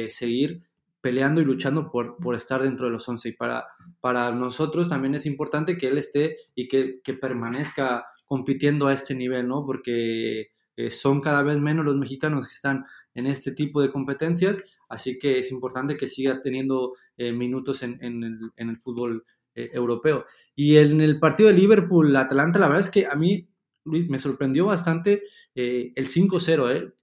[0.09, 0.59] seguir
[1.05, 3.29] peleando y luchando por, por estar dentro de los 11.
[3.29, 3.67] Y para,
[4.01, 9.13] para nosotros también es importante que él esté y que, que permanezca compitiendo a este
[9.13, 9.63] nivel, ¿no?
[9.67, 14.63] Porque eh, son cada vez menos los mexicanos que están en este tipo de competencias,
[14.89, 19.27] así que es importante que siga teniendo eh, minutos en, en, el, en, el, fútbol
[19.53, 20.25] eh, europeo.
[20.55, 23.47] Y en el partido de Liverpool-Atalanta, la verdad es que a mí
[23.83, 25.21] me sorprendió bastante
[25.53, 26.93] el 5-0, ¿eh?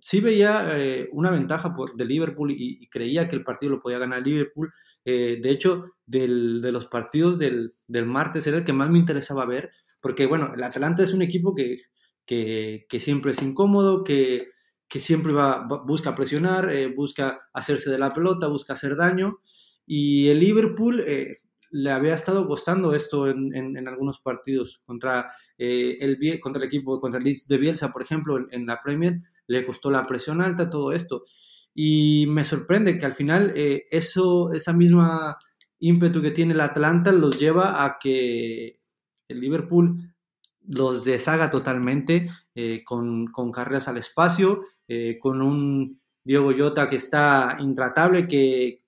[0.00, 3.98] Sí veía eh, una ventaja por, de Liverpool y, creía que el partido lo podía
[3.98, 4.72] ganar Liverpool.
[5.04, 7.72] Eh, de hecho, de los partidos del,
[8.06, 11.54] martes era el que más me interesaba ver, porque bueno, el Atalanta es un equipo
[11.54, 11.82] que,
[12.24, 14.50] que, siempre es incómodo, que,
[14.88, 19.40] que siempre va, busca presionar, eh, busca hacerse de la pelota, busca hacer daño.
[19.86, 21.04] Y el Liverpool
[21.70, 27.20] le había estado costando esto en, en, algunos partidos contra, el, contra el equipo, contra
[27.20, 31.24] el de Bielsa, por ejemplo, en la Premier le costó la presión alta, todo esto.
[31.74, 35.38] Y me sorprende que al final eh, eso, esa misma
[35.78, 38.80] ímpetu que tiene el Atlanta los lleva a que
[39.28, 40.14] el Liverpool
[40.68, 46.96] los deshaga totalmente eh, con, con, carreras al espacio, eh, con un Diego Jota que
[46.96, 48.82] está intratable, que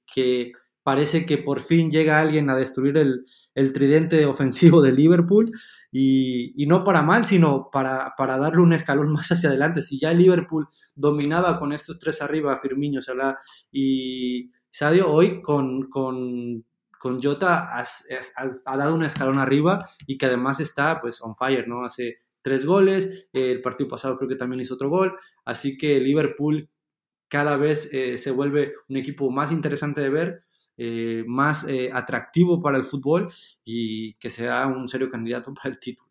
[0.88, 5.52] parece que por fin llega alguien a destruir el, el tridente ofensivo de Liverpool
[5.92, 9.82] y, no para mal, sino para, para, darle un escalón más hacia adelante.
[9.82, 13.38] Si ya Liverpool dominaba con estos tres arriba, Firmino, Salah
[13.70, 16.64] y Sadio, hoy con, con,
[16.98, 21.84] con Jota ha dado un escalón arriba y que además está pues on fire, ¿no?
[21.84, 26.70] Hace tres goles, el partido pasado creo que también hizo otro gol, así que Liverpool
[27.28, 30.47] cada vez eh, se vuelve un equipo más interesante de ver,
[30.80, 33.28] eh, más eh, atractivo para el fútbol
[33.64, 36.08] y que sea un serio candidato para el título.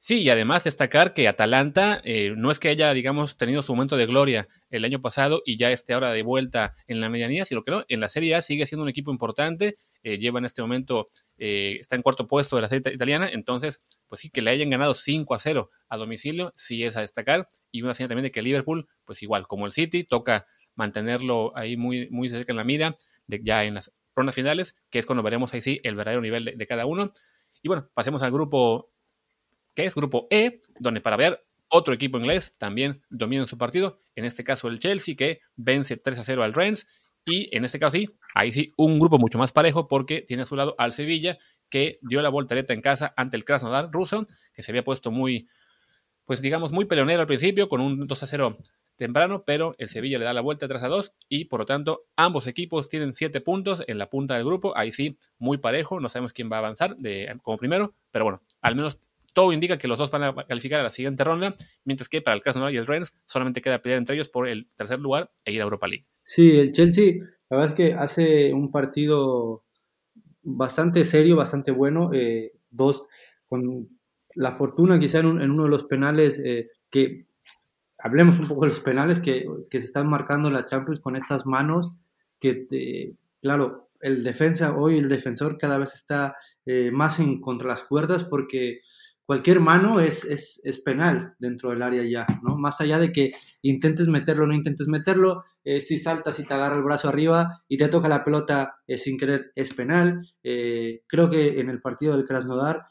[0.00, 3.96] Sí, y además destacar que Atalanta eh, no es que haya, digamos, tenido su momento
[3.96, 7.62] de gloria el año pasado y ya esté ahora de vuelta en la medianía, sino
[7.62, 11.10] que no, en la Serie A sigue siendo un equipo importante, lleva en este momento,
[11.36, 14.94] está en cuarto puesto de la Serie italiana, entonces, pues sí, que le hayan ganado
[14.94, 18.40] 5 a 0 a domicilio, sí es a destacar, y una señal también de que
[18.40, 22.96] Liverpool, pues igual, como el City, toca mantenerlo ahí muy, muy cerca en la mira,
[23.26, 26.66] ya en las rondas finales, que es cuando veremos ahí sí el verdadero nivel de,
[26.66, 27.12] cada uno.
[27.62, 28.90] Y bueno, pasemos al grupo,
[29.74, 34.24] que es grupo E, donde para ver otro equipo inglés también domina su partido, en
[34.24, 36.86] este caso el Chelsea, que vence 3 a 0 al Rennes,
[37.24, 40.46] y en este caso sí, ahí sí, un grupo mucho más parejo porque tiene a
[40.46, 44.62] su lado al Sevilla, que dio la voltereta en casa ante el Krasnodar ruso, que
[44.62, 45.48] se había puesto muy,
[46.24, 48.58] pues digamos, muy peleonero al principio, con un 2 a 0
[48.98, 52.04] temprano, pero el Sevilla le da la vuelta 3 a 2 y por lo tanto
[52.16, 56.10] ambos equipos tienen 7 puntos en la punta del grupo, ahí sí, muy parejo, no
[56.10, 56.96] sabemos quién va a avanzar
[57.42, 58.98] como primero, pero bueno, al menos
[59.32, 62.34] todo indica que los dos van a calificar a la siguiente ronda, mientras que para
[62.34, 65.52] el caso y el Rennes solamente queda pelear entre ellos por el tercer lugar e
[65.52, 66.06] ir a Europa League.
[66.24, 69.64] Sí, el Chelsea, la verdad es que hace un partido
[70.42, 73.06] bastante serio, bastante bueno, eh, dos,
[73.46, 73.88] con
[74.34, 77.27] la fortuna quizá en, uno de los penales eh, que
[77.98, 81.46] hablemos un poco de los penales que, se están marcando en la Champions con estas
[81.46, 81.92] manos
[82.40, 87.82] que, claro, el defensa, hoy el defensor cada vez está eh, más en contra las
[87.82, 88.82] cuerdas porque
[89.26, 92.56] cualquier mano es, es, penal dentro del área ya, ¿no?
[92.56, 96.54] Más allá de que intentes meterlo o no intentes meterlo, eh, si saltas y te
[96.54, 100.22] agarra el brazo arriba y te toca la pelota eh, sin querer, es penal.
[100.42, 102.84] creo que en el partido del Krasnodar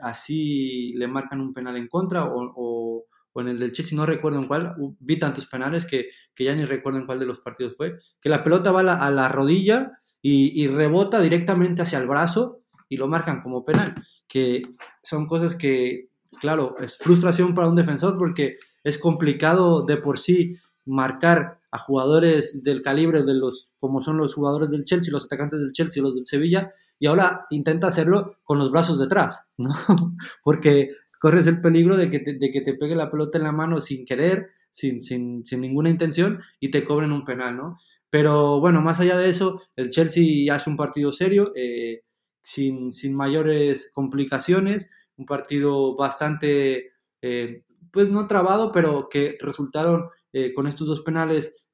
[0.00, 3.04] así le marcan un penal en contra o o
[3.40, 6.98] en el del Chelsea, no recuerdo en cuál, vi tantos penales que, ya ni recuerdo
[6.98, 11.20] en cuál de los partidos fue, que la pelota va a la, rodilla y, rebota
[11.20, 13.94] directamente hacia el brazo y lo marcan como penal,
[14.28, 14.62] que
[15.02, 16.08] son cosas que,
[16.40, 22.62] claro, es frustración para un defensor porque es complicado de por sí marcar a jugadores
[22.62, 26.14] del calibre de los, como son los jugadores del Chelsea, los atacantes del Chelsea, los
[26.14, 29.74] del Sevilla, y ahora intenta hacerlo con los brazos detrás, ¿no?
[30.42, 33.52] Porque corres el peligro de que, te, de que te pegue la pelota en la
[33.52, 37.78] mano sin querer, sin, sin, sin ninguna intención, y te cobren un penal, ¿no?
[38.10, 42.02] Pero bueno, más allá de eso, el Chelsea hace un partido serio, eh,
[42.42, 50.54] sin, sin, mayores complicaciones, un partido bastante, eh, pues no trabado, pero que resultaron eh,
[50.54, 51.68] con estos dos penales,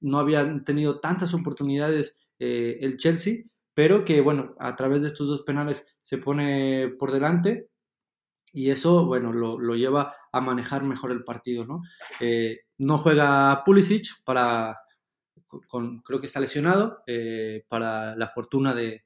[0.00, 3.44] no habían tenido tantas oportunidades el Chelsea,
[3.74, 7.68] pero que bueno, a través de estos dos penales se pone por delante
[8.54, 11.82] y eso, bueno, lo, lo lleva a manejar mejor el partido, ¿no?
[12.78, 14.78] no juega Pulisic para,
[16.04, 17.02] creo que está lesionado,
[17.68, 19.04] para la fortuna de,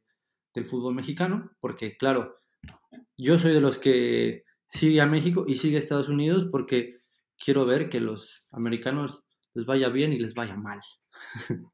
[0.54, 2.38] del fútbol mexicano, porque claro,
[3.16, 7.00] yo soy de los que sigue a México y sigue a Estados Unidos porque
[7.38, 10.80] quiero ver que los americanos les vaya bien y les vaya mal.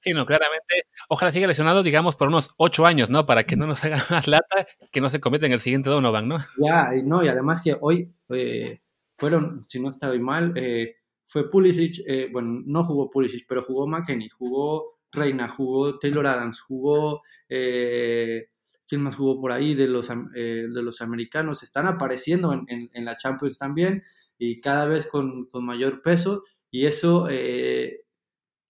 [0.00, 0.84] Sí, no, claramente.
[1.08, 3.26] Ojalá siga lesionado, digamos, por unos ocho años, ¿no?
[3.26, 6.28] Para que no nos haga más lata, que no se cometa en el siguiente Donovan,
[6.28, 6.38] ¿no?
[6.58, 8.80] Ya, no, y además que hoy eh,
[9.16, 13.86] fueron, si no estoy mal, eh, fue Pulisic, eh, bueno, no jugó Pulisic, pero jugó
[13.86, 18.48] McKenny, jugó Reina, jugó Taylor Adams, jugó eh,
[18.88, 21.62] ¿Quién más jugó por ahí de los, eh, de los americanos?
[21.62, 24.02] Están apareciendo en, en, la Champions también
[24.38, 26.42] y cada vez con, con mayor peso.
[26.70, 28.06] Y eso, eh,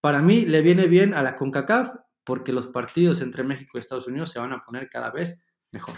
[0.08, 1.94] para mí, le viene bien a la CONCACAF
[2.24, 5.38] porque los partidos entre México y Estados Unidos se van a poner cada vez
[5.70, 5.96] mejor,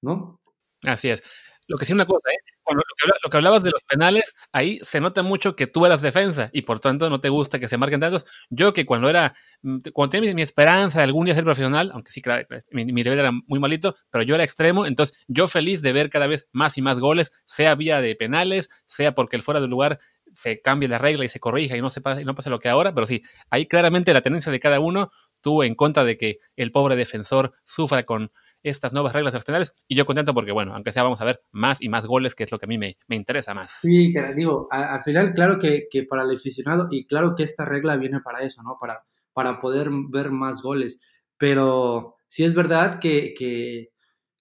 [0.00, 0.40] ¿no?
[0.84, 1.20] Así es.
[1.66, 2.38] Lo que sí una cosa, ¿eh?
[2.72, 6.62] Lo, que hablabas de los penales, ahí se nota mucho que tú eras defensa y
[6.62, 8.24] por tanto no te gusta que se marquen tantos.
[8.50, 12.12] Yo que cuando era, mm, cuando tenía mi, esperanza de algún día ser profesional, aunque
[12.12, 15.82] sí, claro, mi, mi nivel era muy malito, pero yo era extremo, entonces yo feliz
[15.82, 19.42] de ver cada vez más y más goles, sea vía de penales, sea porque el
[19.42, 19.98] fuera del lugar
[20.40, 22.60] se cambie la regla y se corrija y no, se pasa, y no pasa lo
[22.60, 25.10] que ahora, pero sí, ahí claramente la tendencia de cada uno
[25.42, 29.44] tuvo en contra de que el pobre defensor sufra con estas nuevas reglas de los
[29.44, 32.34] penales y yo contento porque, bueno, aunque sea vamos a ver más y más goles,
[32.34, 33.80] que es lo que a mí me, me interesa más.
[33.82, 37.66] Sí, que digo, al final, claro que, que, para el aficionado, y claro que esta
[37.66, 38.78] regla viene para eso, ¿no?
[38.80, 41.00] Para, para poder ver más goles,
[41.36, 43.90] pero sí es verdad que, que,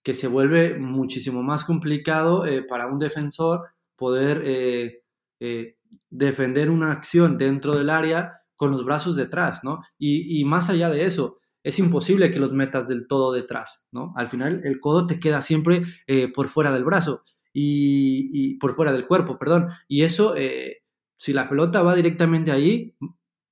[0.02, 5.04] que se vuelve muchísimo más complicado eh, para un defensor poder eh,
[5.40, 5.76] eh,
[6.10, 9.82] defender una acción dentro del área con los brazos detrás, ¿no?
[9.98, 14.14] Y, más allá de eso, es imposible que los metas del todo detrás, ¿no?
[14.18, 17.24] Al final el codo te queda siempre eh, por fuera del brazo
[17.54, 19.70] y, por fuera del cuerpo, perdón.
[19.88, 20.84] Y eso, eh,
[21.18, 22.98] si la pelota va directamente ahí,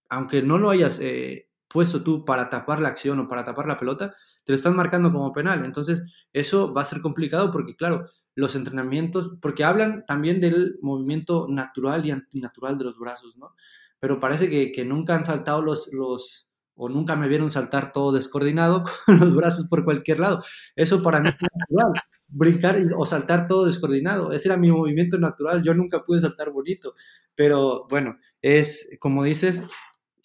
[0.10, 3.80] aunque no lo hayas eh, puesto tú para tapar la acción o para tapar la
[3.80, 5.64] pelota, te lo están marcando como penal.
[5.66, 8.06] Entonces, eso va a ser complicado porque, claro,
[8.38, 13.56] los entrenamientos, porque hablan también del movimiento natural y antinatural de los brazos, ¿no?
[14.00, 18.84] Pero parece que, nunca han saltado los, los, o nunca me vieron saltar todo descoordinado
[19.08, 20.44] con los brazos por cualquier lado.
[20.76, 21.94] Eso para mí es natural,
[22.28, 24.32] brincar o saltar todo descoordinado.
[24.32, 26.94] Ese era mi movimiento natural, yo nunca pude saltar bonito.
[27.34, 29.64] Pero bueno, es como dices,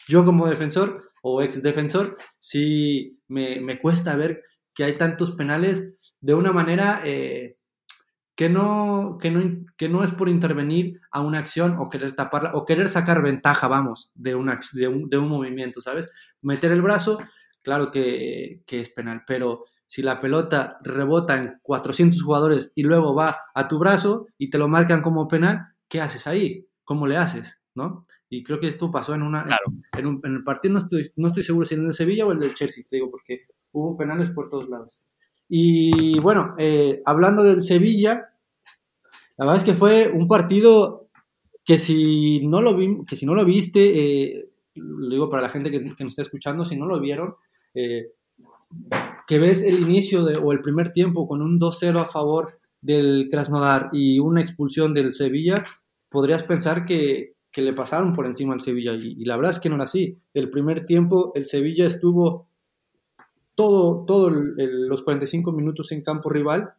[0.07, 4.43] yo como defensor o ex defensor, sí me, me cuesta ver
[4.75, 7.01] que hay tantos penales de una manera...
[7.07, 7.57] Eh,
[8.35, 12.53] que no, que, no, que no es por intervenir a una acción o querer taparla
[12.55, 16.11] o querer sacar ventaja, vamos, de, una, de, un, de un movimiento, ¿sabes?
[16.41, 17.19] Meter el brazo,
[17.63, 23.15] claro que, que, es penal, pero si la pelota rebota en 400 jugadores y luego
[23.15, 26.67] va a tu brazo y te lo marcan como penal, ¿qué haces ahí?
[26.85, 27.61] ¿Cómo le haces?
[27.75, 28.05] ¿No?
[28.31, 29.65] Y creo que esto pasó en una claro.
[29.93, 32.33] en, un, en, el partido, no estoy, no estoy seguro si en el Sevilla o
[32.33, 33.43] el del Chelsea, te digo, porque
[33.73, 35.02] hubo penales por todos lados.
[35.55, 38.31] Y bueno, eh, hablando del Sevilla,
[39.37, 41.11] la verdad es que fue un partido
[41.63, 45.51] que si no lo, vi, que si no lo viste, eh, lo digo para la
[45.51, 47.35] gente que, que, nos está escuchando, si no lo vieron,
[47.75, 48.13] eh,
[49.27, 53.29] que ves el inicio de, o el primer tiempo con un 2-0 a favor del
[53.31, 55.63] Krasnodar y una expulsión del Sevilla,
[56.09, 58.95] podrías pensar que, que le pasaron por encima al Sevilla.
[58.95, 60.17] Y, y, la verdad es que no era así.
[60.33, 62.49] El primer tiempo, el Sevilla estuvo
[63.55, 66.75] todo, todo los 45 minutos en campo rival,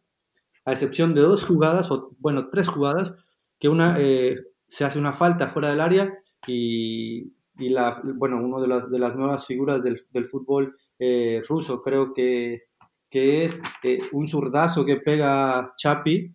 [0.64, 3.14] a excepción de dos jugadas, o bueno, tres jugadas,
[3.58, 8.60] que una eh, se hace una falta fuera del área y, y la, bueno, uno
[8.60, 12.64] de las, de las nuevas figuras del, del fútbol eh, ruso, creo que,
[13.10, 16.32] que es eh, un zurdazo que pega Chapi,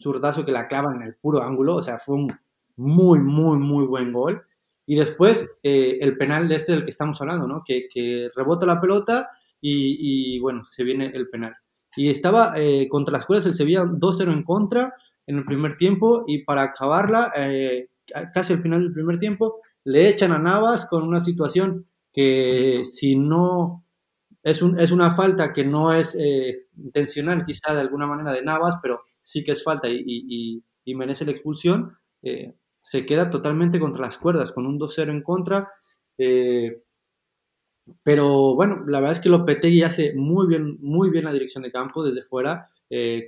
[0.00, 2.28] zurdazo que la clava en el puro ángulo, o sea, fue un
[2.76, 4.42] muy, muy, muy buen gol.
[4.88, 7.64] Y después el penal de este del que estamos hablando, ¿no?
[7.66, 9.30] Que, que rebota la pelota
[9.68, 11.54] y, bueno, se viene el penal.
[11.96, 14.94] Y estaba eh, contra las cuerdas el Sevilla 2-0 en contra
[15.26, 17.88] en el primer tiempo y para acabarla, eh,
[18.32, 23.16] casi al final del primer tiempo, le echan a Navas con una situación que si
[23.16, 23.84] no
[24.42, 28.76] es, es una falta que no es eh, intencional quizá de alguna manera de Navas,
[28.80, 30.62] pero sí que es falta y,
[30.94, 35.68] merece la expulsión, se queda totalmente contra las cuerdas, con un 2-0 en contra.
[38.02, 41.72] Pero bueno, la verdad es que Lopetegui hace muy bien, muy bien la dirección de
[41.72, 42.70] campo desde fuera,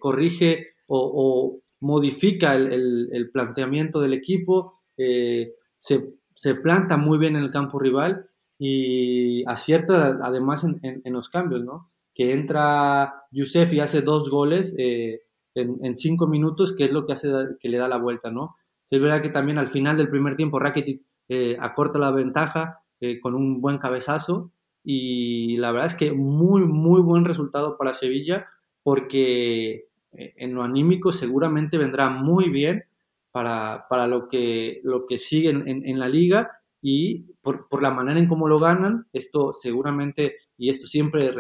[0.01, 7.79] corrige o, modifica el, planteamiento del equipo, se, se planta muy bien en el campo
[7.79, 8.29] rival
[8.59, 11.91] y acierta además en, los cambios, ¿no?
[12.15, 15.23] Que entra Yusef y hace dos goles eh,
[15.55, 17.29] en, cinco minutos, que es lo que hace
[17.61, 18.57] que le da la vuelta, ¿no?
[18.91, 23.21] Es verdad que también al final del primer tiempo Rakitic eh, acorta la ventaja eh,
[23.21, 24.51] con un buen cabezazo
[24.85, 28.47] y la verdad es que muy, muy buen resultado para Sevilla
[28.83, 32.85] porque en lo anímico seguramente vendrá muy bien
[33.31, 37.91] para, para lo, que, lo que sigue en, en la liga y por, por, la
[37.91, 41.33] manera en cómo lo ganan, esto seguramente, y esto siempre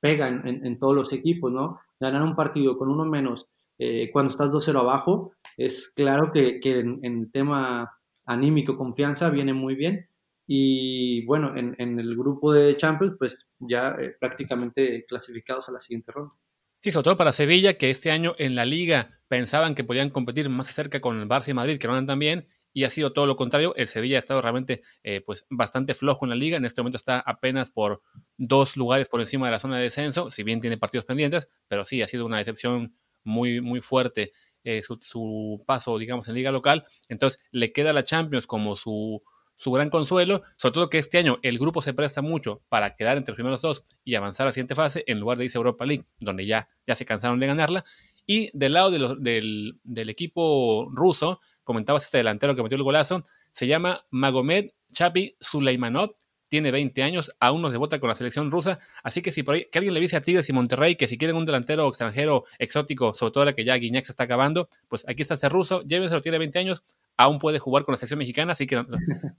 [0.00, 1.80] pega en, en, todos los equipos, ¿no?
[1.98, 3.48] Ganar un partido con uno menos
[3.78, 9.52] eh, cuando estás 2-0 abajo, es claro que, que en, en, tema anímico, confianza, viene
[9.52, 10.08] muy bien.
[10.46, 15.80] Y bueno, en, en el grupo de Champions, pues ya eh, prácticamente clasificados a la
[15.80, 16.34] siguiente ronda.
[16.80, 20.50] Sí, sobre todo para Sevilla, que este año en la liga pensaban que podían competir
[20.50, 23.14] más cerca con el Barça y Madrid, que no andan tan bien, y ha sido
[23.14, 23.74] todo lo contrario.
[23.76, 26.58] El Sevilla ha estado realmente eh, pues bastante flojo en la liga.
[26.58, 28.02] En este momento está apenas por
[28.36, 31.84] dos lugares por encima de la zona de descenso, si bien tiene partidos pendientes, pero
[31.84, 34.32] sí ha sido una decepción muy, muy fuerte
[34.64, 36.84] eh, su, paso, digamos, en liga local.
[37.08, 39.22] Entonces le queda la Champions como su,
[39.56, 43.16] su gran consuelo, sobre todo que este año el grupo se presta mucho para quedar
[43.16, 45.60] entre los primeros dos y avanzar a la siguiente fase en lugar de irse a
[45.60, 47.84] Europa League, donde ya, ya se cansaron de ganarla.
[48.26, 53.66] Y del lado del, del equipo ruso, comentabas este delantero que metió el golazo, se
[53.66, 56.14] llama Magomed Chapi Suleimanov,
[56.48, 59.56] tiene 20 años, aún no se vota con la selección rusa, así que si por
[59.56, 62.44] ahí, que alguien le dice a Tigres y Monterrey que si quieren un delantero extranjero
[62.58, 65.82] exótico, sobre todo ahora que ya Guiñac se está acabando, pues aquí está ese ruso,
[65.82, 66.82] llévenselo, tiene 20 años,
[67.16, 68.84] aún puede jugar con la selección mexicana, así que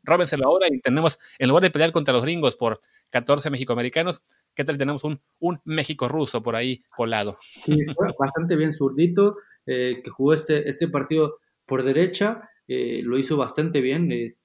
[0.04, 4.24] róbenselo ahora y tenemos, en lugar de pelear contra los gringos por 14 mexicoamericanos,
[4.54, 7.38] ¿qué tal tenemos un, un México ruso por ahí colado?
[7.42, 7.78] Sí,
[8.20, 13.82] bastante bien zurdito, eh, que jugó este, este partido por derecha, eh, lo hizo bastante
[13.82, 14.42] bien, es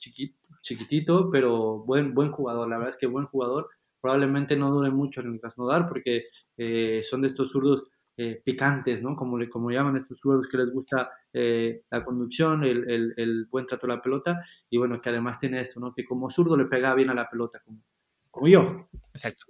[0.62, 3.68] chiquitito, pero buen, buen jugador, la verdad es que buen jugador,
[4.00, 6.24] probablemente no dure mucho en el Krasnodar porque
[6.56, 7.84] eh, son de estos zurdos
[8.16, 9.16] eh, picantes, ¿no?
[9.16, 13.90] Como, como llaman estos zurdos que les gusta la conducción, el, el, buen trato a
[13.90, 15.92] la pelota, y bueno, que además tiene esto, ¿no?
[15.94, 17.82] Que como zurdo le pega bien a la pelota, como,
[18.30, 18.88] como yo.
[19.14, 19.44] Exacto.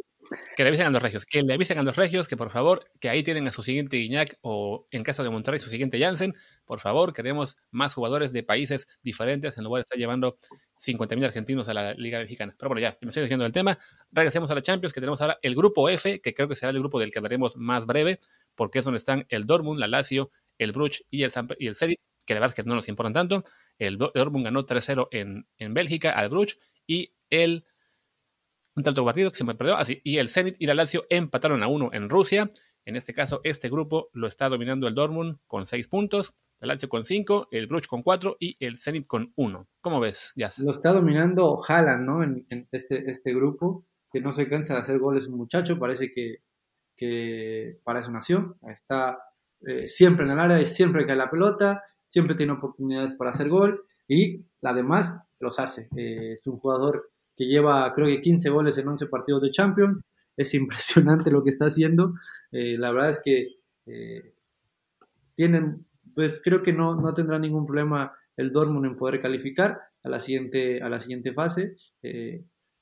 [0.56, 2.84] Que le avisen a los regios, que le avisen a los regios que por favor,
[3.00, 6.34] que ahí tienen a su siguiente Guiñac o en caso de Monterrey su siguiente Jansen.
[6.64, 10.38] Por favor, queremos más jugadores de países diferentes en lugar de estar llevando
[10.80, 12.54] 50.000 argentinos a la Liga Mexicana.
[12.56, 13.78] Pero bueno, ya, me estoy diciendo del tema.
[14.12, 16.78] Regresemos a la Champions, que tenemos ahora el grupo F, que creo que será el
[16.78, 18.20] grupo del que hablaremos más breve,
[18.54, 20.30] porque es donde están el Dortmund, la Lazio,
[20.60, 23.44] el Bruch y el, y el Zenit, que es que no nos importan tanto.
[23.78, 27.64] El Dortmund ganó 3-0 en, en Bélgica al Bruch y el
[28.76, 29.76] un tanto partido que se me perdió.
[29.76, 32.50] Así, y el Zenit y la Lazio empataron a uno en Rusia.
[32.84, 36.88] En este caso, este grupo lo está dominando el Dortmund con seis puntos, la Lazio
[36.88, 39.66] con cinco, el Bruch con cuatro y el Zenit con uno.
[39.80, 42.22] ¿Cómo ves, ya Lo está dominando Haaland, ¿no?
[42.22, 46.42] En, este, este grupo, que no se cansa de hacer goles un muchacho, parece que,
[46.96, 48.58] que para eso nació.
[48.68, 49.18] Está
[49.66, 53.84] eh, siempre en el área siempre cae la pelota, siempre tiene oportunidades para hacer gol
[54.08, 55.88] y además los hace.
[55.96, 60.02] Eh, es un jugador que lleva creo que 15 goles en 11 partidos de Champions.
[60.36, 62.14] Es impresionante lo que está haciendo.
[62.52, 63.48] Eh, la verdad es que
[65.34, 65.84] tienen,
[66.14, 70.20] pues creo que no, no tendrá ningún problema el Dortmund en poder calificar a la
[70.20, 71.76] siguiente, a la siguiente fase.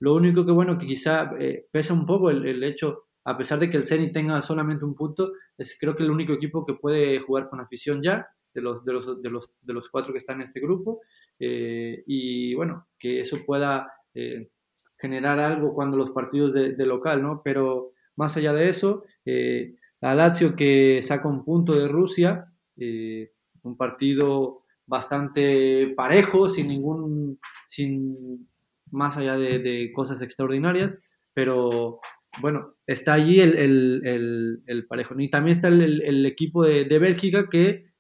[0.01, 1.31] Lo único que bueno, que quizá
[1.73, 5.33] pesa un poco el, hecho, a pesar de que el Zenit tenga solamente un punto,
[5.59, 8.93] es creo que el único equipo que puede jugar con afición ya, de los, de
[8.95, 11.01] los, de los, de los cuatro que están en este grupo.
[11.39, 14.49] y bueno, que eso pueda eh,
[14.97, 17.43] generar algo cuando los partidos de, local, ¿no?
[17.45, 23.31] Pero más allá de eso, eh, la Lazio que saca un punto de Rusia, eh,
[23.63, 28.49] un partido bastante parejo, sin ningún, sin
[28.91, 30.99] más allá de, cosas extraordinarias,
[31.35, 32.01] pero
[32.41, 35.15] bueno, está allí el, parejo.
[35.19, 37.93] Y también está el, equipo de, Bélgica que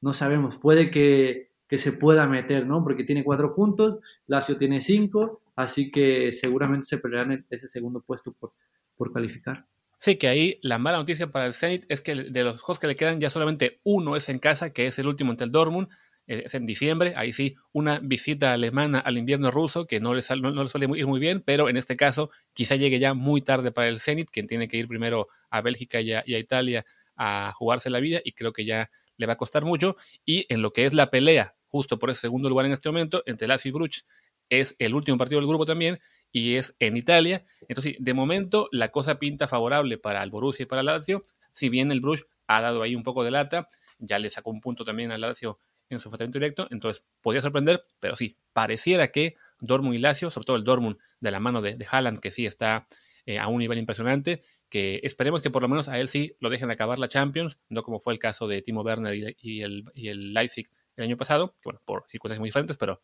[0.00, 2.84] no sabemos, puede que que se pueda meter, ¿no?
[2.84, 8.34] Porque tiene cuatro puntos, Lazio tiene cinco, así que seguramente se pelearán ese segundo puesto
[8.34, 8.52] por,
[8.94, 9.64] por calificar.
[9.98, 12.88] Sí, que ahí la mala noticia para el Zenit es que de los juegos que
[12.88, 15.88] le quedan ya solamente uno es en casa, que es el último ante el Dortmund.
[16.32, 20.68] Es en diciembre, ahí sí, una visita alemana al invierno ruso que no le, no,
[20.68, 24.00] suele ir muy bien, pero en este caso quizá llegue ya muy tarde para el
[24.00, 26.84] Zenit, quien tiene que ir primero a Bélgica y a, Italia
[27.16, 29.96] a jugarse la vida y creo que ya le va a costar mucho.
[30.24, 33.22] Y en lo que es la pelea, justo por ese segundo lugar en este momento,
[33.26, 34.04] entre Lazio y Bruch,
[34.48, 37.44] es el último partido del grupo también y es en Italia.
[37.68, 41.22] Entonces, de momento la cosa pinta favorable para el Borussia y para el Lazio,
[41.52, 43.68] si bien el Bruch ha dado ahí un poco de lata,
[43.98, 45.58] ya le sacó un punto también al Lazio
[45.94, 50.44] en su enfrentamiento directo, entonces podría sorprender, pero sí, pareciera que Dortmund y Lazio, sobre
[50.44, 52.86] todo el Dortmund de la mano de, de Haaland, que sí está
[53.24, 56.50] eh, a un nivel impresionante, que esperemos que por lo menos a él sí lo
[56.50, 60.08] dejen acabar la Champions, no como fue el caso de Timo Werner y, el, y
[60.08, 63.00] el, Leipzig el año pasado, bueno, por circunstancias muy diferentes, pero,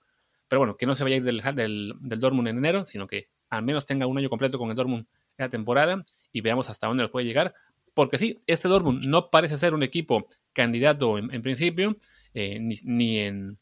[0.49, 3.07] pero bueno, que no se vaya a ir del, del, del Dortmund en enero, sino
[3.07, 6.69] que al menos tenga un año completo con el Dortmund en la temporada y veamos
[6.69, 7.55] hasta dónde puede llegar,
[7.95, 11.97] porque sí, este Dortmund no parece ser un equipo candidato en principio,
[12.39, 13.59] eh, ni, en,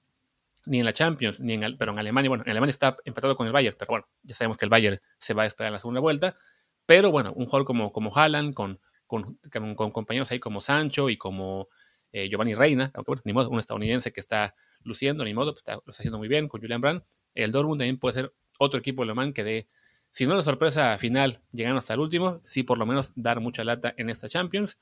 [0.66, 3.47] ni en la Champions, ni en, pero en Alemania, bueno, en Alemania está empatado con
[3.47, 6.01] el Bayern, pero bueno, ya sabemos que el Bayern se va a esperar la segunda
[6.01, 6.37] vuelta,
[6.85, 11.16] pero bueno, un jugador como, como Haaland, con, con, con, compañeros ahí como Sancho y
[11.16, 11.68] como
[12.12, 15.61] eh, Giovanni Reina, aunque bueno, ni modo, un estadounidense que está luciendo, ni modo, pues
[15.61, 17.03] está, lo está haciendo muy bien con Julian Brand,
[17.35, 19.68] el Dortmund también puede ser otro equipo alemán que dé,
[20.12, 23.64] si no la sorpresa final, llegando hasta el último, sí por lo menos dar mucha
[23.64, 24.79] lata en esta Champions.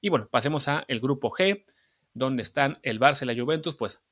[0.00, 1.64] Y bueno, pasemos a el grupo G,
[2.14, 4.02] donde están el Barça y la Juventus, pues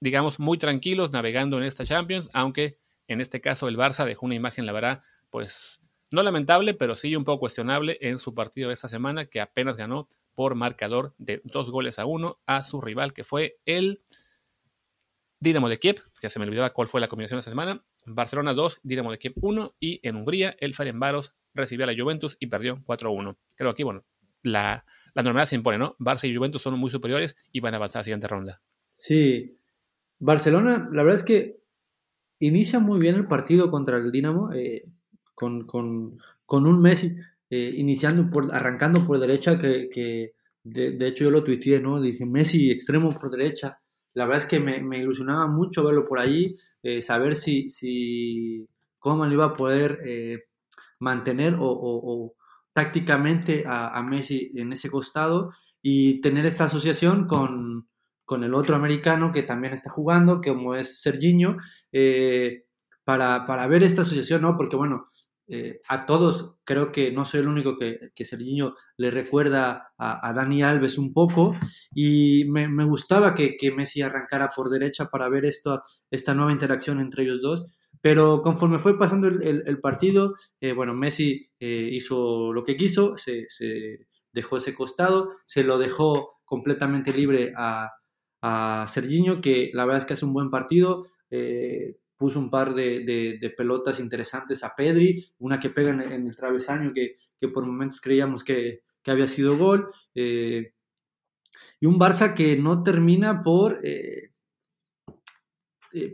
[0.00, 2.78] digamos muy tranquilos navegando en esta Champions, aunque
[3.08, 5.80] en este caso el Barça dejó una imagen, la verdad, pues
[6.10, 9.76] no lamentable, pero sí un poco cuestionable en su partido de esta semana, que apenas
[9.76, 14.02] ganó por marcador de dos goles a uno a su rival, que fue el
[15.40, 17.84] Dinamo de Kiev, que se me olvidaba cuál fue la combinación de esta semana.
[18.06, 22.36] Barcelona 2, Dinamo de Kiev 1 y en Hungría el Ferencváros recibió a la Juventus
[22.40, 23.36] y perdió 4-1.
[23.54, 24.04] Creo que aquí, bueno,
[24.44, 24.84] la,
[25.14, 25.96] la normalidad se impone, ¿no?
[25.98, 28.60] Barça y Juventus son muy superiores y van a avanzar a la siguiente ronda.
[28.96, 29.58] Sí,
[30.18, 31.60] Barcelona, la verdad es que
[32.40, 34.84] inicia muy bien el partido contra el Dinamo, eh,
[35.34, 35.66] con,
[36.48, 37.16] un Messi
[37.50, 40.32] eh, iniciando, por, arrancando por derecha, que,
[40.64, 42.00] de, hecho yo lo tuiteé, ¿no?
[42.00, 43.78] Dije, Messi extremo por derecha.
[44.14, 48.66] La verdad es que me, ilusionaba mucho verlo por allí, eh, saber si, si
[48.98, 50.00] cómo iba a poder
[50.98, 52.34] mantener o
[52.74, 57.88] tácticamente a, Messi en ese costado y tener esta asociación con,
[58.42, 61.56] el otro americano que también está jugando, como es Serginho,
[61.92, 62.64] eh,
[63.04, 64.56] para, ver esta asociación, ¿no?
[64.56, 65.06] Porque bueno,
[65.46, 70.32] eh, a todos creo que no soy el único que, que Serginho le recuerda a,
[70.32, 71.54] Dani Alves un poco
[71.94, 77.22] y me, gustaba que, que, Messi arrancara por derecha para ver esta nueva interacción entre
[77.22, 82.76] ellos dos pero conforme fue pasando el, partido, eh, bueno, Messi eh, hizo lo que
[82.76, 83.46] quiso, se,
[84.30, 87.92] dejó ese costado, se lo dejó completamente libre a,
[88.42, 91.06] a Serginho, que la verdad es que hace un buen partido.
[91.30, 96.92] Eh, puso un par de, pelotas interesantes a Pedri, una que pega en, el travesaño
[96.92, 97.16] que,
[97.54, 99.88] por momentos creíamos que, había sido gol.
[100.14, 100.66] y
[101.80, 103.80] un Barça que no termina por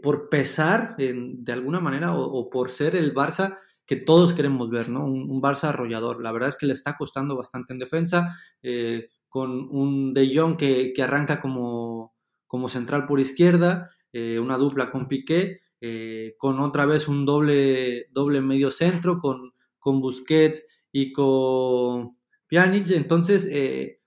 [0.02, 5.04] por pesar de alguna manera o, por ser el Barça que todos queremos ver, ¿no?
[5.04, 6.22] Un, Barça arrollador.
[6.22, 10.56] La verdad es que le está costando bastante en defensa, eh, con un De Jong
[10.56, 12.14] que, arranca como,
[12.46, 15.62] como, central por izquierda, eh, una dupla con Piqué,
[16.36, 20.62] con otra vez un doble, doble medio centro, con, con Busquets
[20.92, 22.10] y con
[22.48, 22.90] Pjanic.
[22.90, 23.48] Entonces,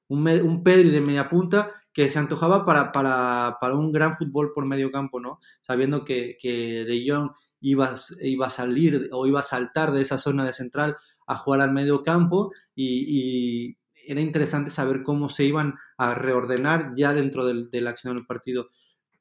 [0.08, 4.66] un, un Pedri de media punta que se antojaba para, para, un gran fútbol por
[4.66, 5.40] medio campo, ¿no?
[5.62, 7.32] Sabiendo que, que De Jong
[7.62, 11.62] iba, iba a salir o iba a saltar de esa zona de central a jugar
[11.62, 17.70] al medio campo y, era interesante saber cómo se iban a reordenar ya dentro del,
[17.72, 18.68] de la acción del partido.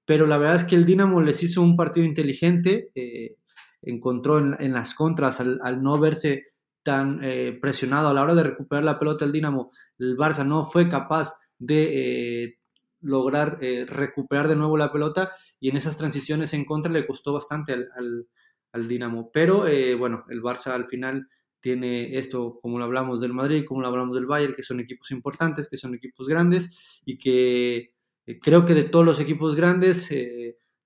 [0.05, 3.37] Pero la verdad es que el Dinamo les hizo un partido inteligente, eh,
[3.81, 6.47] encontró en, las contras al, no verse
[6.83, 10.67] tan eh, presionado a la hora de recuperar la pelota el Dinamo, el Barça no
[10.67, 12.59] fue capaz de eh,
[13.03, 17.33] lograr eh, recuperar de nuevo la pelota y en esas transiciones en contra le costó
[17.33, 18.29] bastante al,
[18.73, 19.31] al, Dinamo.
[19.33, 21.29] Pero eh, bueno, el Barça al final
[21.61, 25.11] tiene esto, como lo hablamos del Madrid, como lo hablamos del Bayern, que son equipos
[25.11, 26.71] importantes, que son equipos grandes
[27.05, 27.95] y que
[28.27, 30.09] eh, creo que de todos los equipos grandes,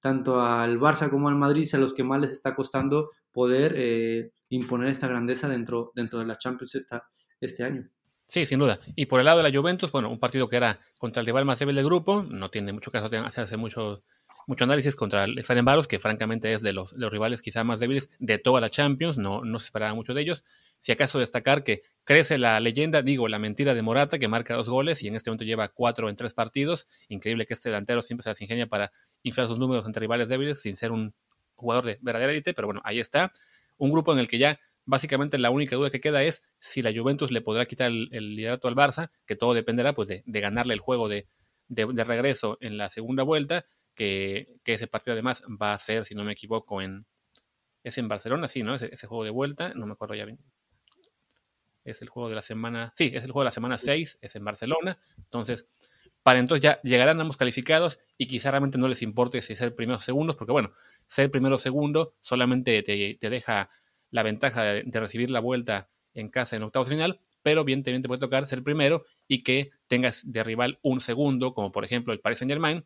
[0.01, 4.89] tanto al Barça como al Madrid, a los que más les está costando poder imponer
[4.89, 7.07] esta grandeza dentro, dentro de la Champions esta,
[7.41, 7.89] este año.
[8.27, 8.81] Sí, sin duda.
[8.97, 11.45] Y por el lado de la Juventus, bueno, un partido que era contra el rival
[11.45, 14.03] más débil del grupo, no tiene mucho caso hacerse mucho,
[14.47, 18.11] mucho análisis contra el Ferencváros, que francamente es de los, los, rivales quizá más débiles
[18.19, 20.45] de toda la Champions, no, no se esperaba mucho de ellos.
[20.81, 24.69] Si acaso destacar que crece la leyenda, digo, la mentira de Morata, que marca dos
[24.69, 26.87] goles y en este momento lleva cuatro en tres partidos.
[27.09, 30.61] Increíble que este delantero siempre se las ingenia para inflar sus números entre rivales débiles
[30.61, 31.15] sin ser un
[31.55, 33.33] jugador de verdadera élite, pero bueno, ahí está.
[33.79, 36.93] Un grupo en el que ya básicamente la única duda que queda es si la
[36.93, 40.81] Juventus le podrá quitar el, liderato al Barça, que todo dependerá pues de, ganarle el
[40.81, 41.27] juego de,
[41.69, 46.33] regreso en la segunda vuelta, que, ese partido además va a ser, si no me
[46.33, 47.05] equivoco, en
[47.83, 48.75] es en Barcelona, sí, ¿no?
[48.75, 50.41] Ese, juego de vuelta, no me acuerdo ya bien.
[51.85, 54.35] Es el juego de la semana, sí, es el juego de la semana 6, es
[54.35, 54.99] en Barcelona.
[55.17, 55.69] Entonces,
[56.25, 60.03] para entonces ya llegarán ambos calificados y quizá realmente no les importe si ser primeros
[60.03, 60.73] o segundos, porque bueno,
[61.07, 63.71] ser primero o segundo solamente te, deja
[64.11, 68.21] la ventaja de, recibir la vuelta en casa en octavos final, pero bien te, puede
[68.21, 72.39] tocar ser primero y que tengas de rival un segundo, como por ejemplo el Paris
[72.39, 72.85] Saint Germain,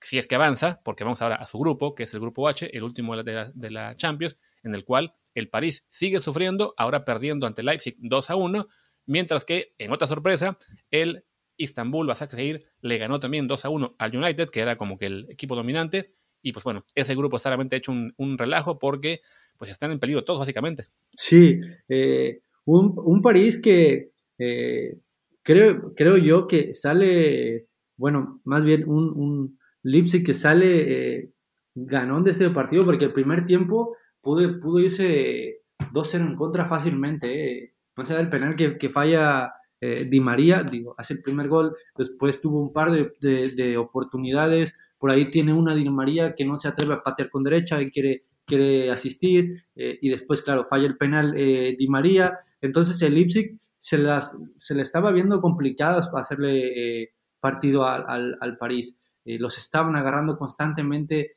[0.00, 2.74] si es que avanza, porque vamos ahora a su grupo, que es el grupo H,
[2.74, 7.04] el último de la, de la Champions, en el cual el París sigue sufriendo, ahora
[7.04, 8.66] perdiendo ante Leipzig 2 a 1,
[9.06, 10.56] mientras que, en otra sorpresa,
[10.90, 11.24] el
[11.60, 15.26] Istanbul seguir le ganó también 2 a 1 al United, que era como que el
[15.30, 16.14] equipo dominante.
[16.42, 19.20] Y pues bueno, ese grupo está realmente hecho un, relajo porque
[19.60, 20.86] pues están en peligro todos básicamente.
[21.12, 24.96] Sí, eh, un, París que eh,
[25.42, 27.66] creo, creo yo que sale,
[27.98, 31.30] bueno, más bien un, un Leipzig que sale eh,
[31.74, 35.60] ganón de este partido porque el primer tiempo pudo, pudo irse
[35.92, 37.74] 2-0 en contra fácilmente.
[37.98, 42.40] No sé, el penal que, falla eh, Di María, digo, hace el primer gol, después
[42.40, 46.94] tuvo un par de, oportunidades, por ahí tiene una Di María que no se atreve
[46.94, 51.34] a patear con derecha y quiere, quiere asistir, eh, y después, claro, falla el penal
[51.36, 57.14] eh, Di María, entonces el Leipzig se, las, se le estaba viendo complicadas para hacerle
[57.40, 61.32] partido al, al, París, los estaban agarrando constantemente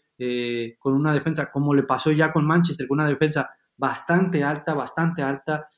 [0.79, 5.21] con una defensa, como le pasó ya con Manchester, con una defensa bastante alta, bastante
[5.21, 5.69] alta,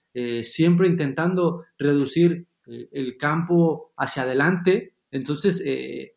[0.41, 4.95] siempre intentando reducir eh, el campo hacia adelante.
[5.11, 6.14] Entonces, eh,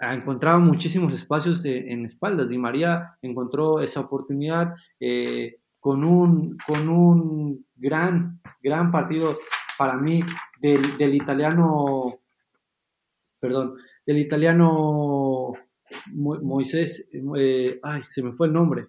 [0.00, 2.48] ha encontrado muchísimos espacios en espaldas.
[2.48, 9.36] Di María encontró esa oportunidad eh, con, un, con un gran, gran partido
[9.78, 10.20] para mí
[10.60, 12.20] del, italiano,
[13.40, 13.76] perdón,
[14.06, 15.52] del italiano
[16.12, 17.08] Moisés,
[17.82, 18.86] ay, se me fue el nombre,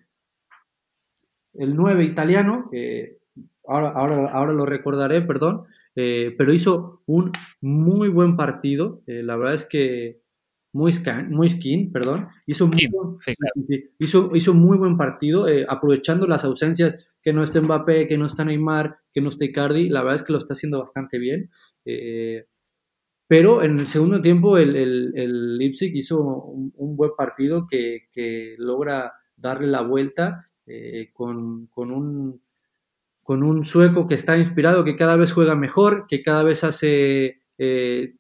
[1.54, 2.70] el 9 italiano,
[3.68, 7.32] ahora, ahora, ahora lo recordaré, perdón, eh, pero hizo un
[7.62, 9.02] muy buen partido.
[9.08, 10.20] Eh, la verdad es que
[10.76, 12.90] muy, skin, perdón, hizo muy,
[14.00, 18.26] hizo, hizo muy buen partido, eh, aprovechando las ausencias, que no está Mbappé, que no
[18.28, 21.50] está Neymar, que no está Icardi, la verdad es que lo está haciendo bastante bien.
[23.28, 28.56] pero en el segundo tiempo el, el, el Leipzig hizo un, buen partido que, que,
[28.58, 30.46] logra darle la vuelta
[31.14, 32.42] con, con un
[33.26, 37.42] con un sueco que está inspirado, que cada vez juega mejor, que cada vez hace,
[37.58, 38.14] eh,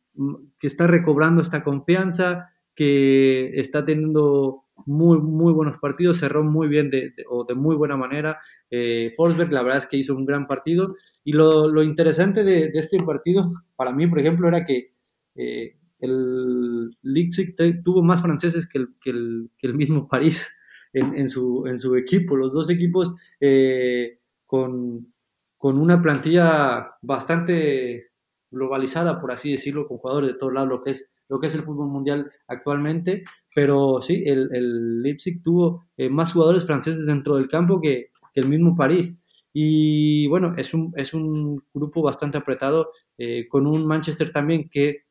[0.60, 6.90] que está recobrando esta confianza, que está teniendo muy, muy buenos partidos, cerró muy bien
[6.90, 8.40] de, o de muy buena manera.
[8.70, 10.96] Eh, Forsberg, la verdad es que hizo un gran partido.
[11.24, 14.94] Y lo, interesante de, este partido, para mí, por ejemplo, era que
[15.36, 20.48] eh, el Leipzig tuvo más franceses que el, que el, mismo París
[20.94, 22.36] en, su, en su equipo.
[22.36, 25.14] Los dos equipos eh, con,
[25.58, 28.12] con una plantilla bastante
[28.56, 31.56] globalizada, por así decirlo, con jugadores de todos lados, lo que es, lo que es
[31.56, 33.24] el fútbol mundial actualmente.
[33.54, 38.50] Pero sí, el, el Leipzig tuvo eh, más jugadores franceses dentro del campo que, el
[38.50, 39.18] mismo París.
[39.54, 45.06] Y bueno, es un, es un grupo bastante apretado, eh, con un Manchester también que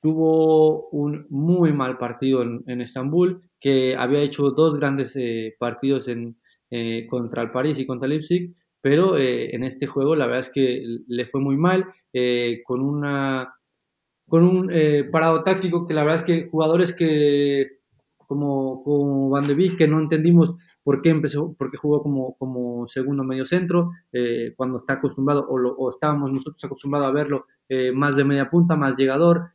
[0.00, 6.38] tuvo un muy mal partido en, Estambul, que había hecho dos grandes eh, partidos en,
[6.70, 10.40] eh, contra el París y contra el Leipzig, pero eh, en este juego la verdad
[10.40, 13.54] es que le fue muy mal, eh, con una
[14.26, 14.70] con un
[15.10, 17.78] parado táctico que la verdad es que jugadores que
[18.18, 23.24] como, Van de Beek, que no entendimos por qué empezó, por qué jugó como, segundo
[23.24, 23.92] medio centro,
[24.54, 27.46] cuando está acostumbrado, o, o, estábamos nosotros acostumbrados a verlo
[27.94, 29.52] más de media punta, más llegador,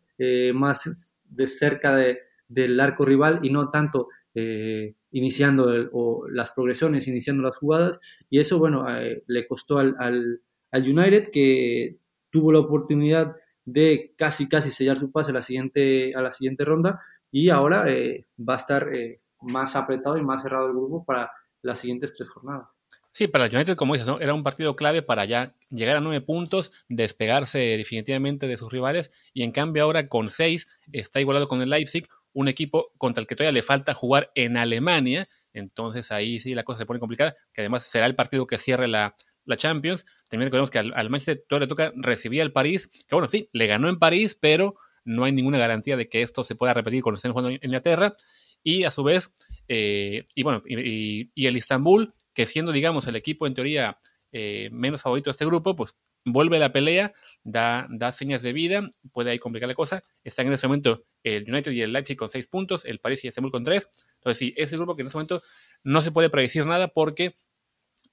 [0.55, 2.17] más de cerca de,
[2.47, 7.99] del arco rival y no tanto eh, iniciando o las progresiones, iniciando las jugadas,
[8.29, 10.41] y eso, bueno, eh, le costó al, al,
[10.73, 11.97] United que
[12.29, 16.65] tuvo la oportunidad de casi, casi sellar su pase a la siguiente, a la siguiente
[16.65, 16.99] ronda,
[17.31, 18.91] y ahora eh, va a estar
[19.39, 22.67] más apretado y más cerrado el grupo para las siguientes tres jornadas.
[23.13, 24.19] Sí, para el United, como dices, ¿no?
[24.19, 29.11] era un partido clave para ya llegar a nueve puntos, despegarse definitivamente de sus rivales,
[29.33, 33.27] y en cambio ahora con seis está igualado con el Leipzig, un equipo contra el
[33.27, 35.29] que todavía le falta jugar en Alemania.
[35.53, 38.87] Entonces ahí sí la cosa se pone complicada, que además será el partido que cierre
[38.87, 39.13] la,
[39.57, 40.05] Champions.
[40.29, 43.67] También recordemos que al, Manchester todavía le toca recibir al París, que bueno, sí, le
[43.67, 47.17] ganó en París, pero no hay ninguna garantía de que esto se pueda repetir cuando
[47.17, 48.15] estén jugando en Inglaterra.
[48.63, 49.33] Y a su vez,
[49.67, 53.99] eh, y bueno, y, el Istanbul, que siendo, digamos, el equipo en teoría
[54.31, 55.93] eh, menos favorito de este grupo, pues
[56.25, 57.13] vuelve a la pelea,
[57.43, 60.03] da, da señas de vida, puede ahí complicar la cosa.
[60.23, 63.27] Están en ese momento el United y el Leipzig con seis puntos, el París y
[63.27, 63.89] el Istanbul con tres.
[64.15, 65.41] Entonces, sí, ese grupo que en ese momento
[65.83, 67.37] no se puede predecir nada porque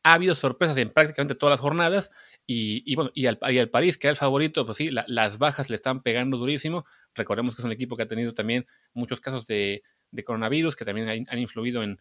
[0.03, 2.11] ha habido sorpresas en prácticamente todas las jornadas
[2.47, 3.39] y, bueno, y al,
[3.71, 6.85] París, que era el favorito, pues sí, las bajas le están pegando durísimo.
[7.15, 9.83] Recordemos que es un equipo que ha tenido también muchos casos de,
[10.25, 12.01] coronavirus que también han, influido en,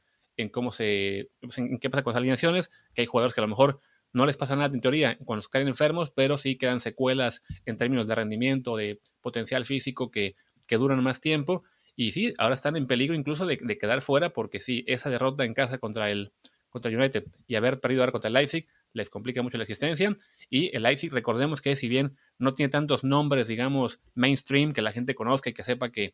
[0.50, 3.50] cómo se, pues, en qué pasa con las alineaciones, que hay jugadores que a lo
[3.50, 3.80] mejor
[4.14, 8.08] no les pasa nada en teoría cuando caen enfermos, pero sí quedan secuelas en términos
[8.08, 10.36] de rendimiento, de potencial físico que,
[10.66, 11.64] que duran más tiempo.
[11.96, 15.54] Y sí, ahora están en peligro incluso de, quedar fuera porque sí, esa derrota en
[15.54, 16.32] casa contra el,
[16.70, 20.16] contra United y haber perdido ahora contra el Leipzig les complica mucho la existencia.
[20.50, 24.92] Y el Leipzig, recordemos que si bien no tiene tantos nombres, digamos, mainstream, que la
[24.92, 26.14] gente conozca y que sepa que,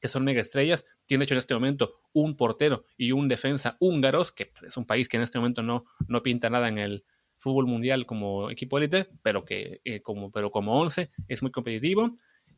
[0.00, 4.32] que son mega estrellas, tiene hecho en este momento un portero y un defensa húngaros,
[4.32, 7.04] que es un país que en este momento no, no pinta nada en el
[7.40, 12.10] fútbol mundial como equipo élite, pero que eh, como, pero como 11 es muy competitivo.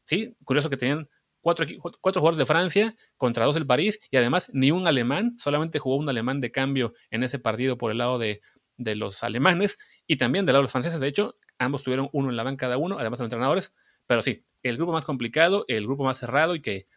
[0.04, 1.08] Sí, curioso que tenían
[1.40, 1.66] cuatro,
[2.00, 5.96] cuatro jugadores de Francia contra dos del París y además ni un alemán, solamente jugó
[5.96, 8.40] un alemán de cambio en ese partido por el lado de,
[8.78, 9.78] los alemanes
[10.08, 10.98] y también del lado de los franceses.
[10.98, 13.72] De hecho, ambos tuvieron uno en la banca cada uno, además de los entrenadores.
[14.08, 16.88] Pero sí, el grupo más complicado, el grupo más cerrado y que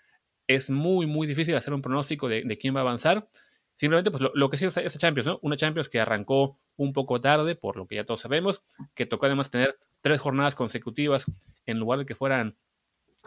[0.48, 3.28] es muy, muy difícil hacer un pronóstico de, quién va a avanzar.
[3.76, 5.40] Simplemente, pues lo, que sí es esa Champions, ¿no?
[5.42, 9.26] Una Champions que arrancó un poco tarde, por lo que ya todos sabemos, que tocó
[9.26, 11.26] además tener tres jornadas consecutivas
[11.66, 12.58] en lugar de que fueran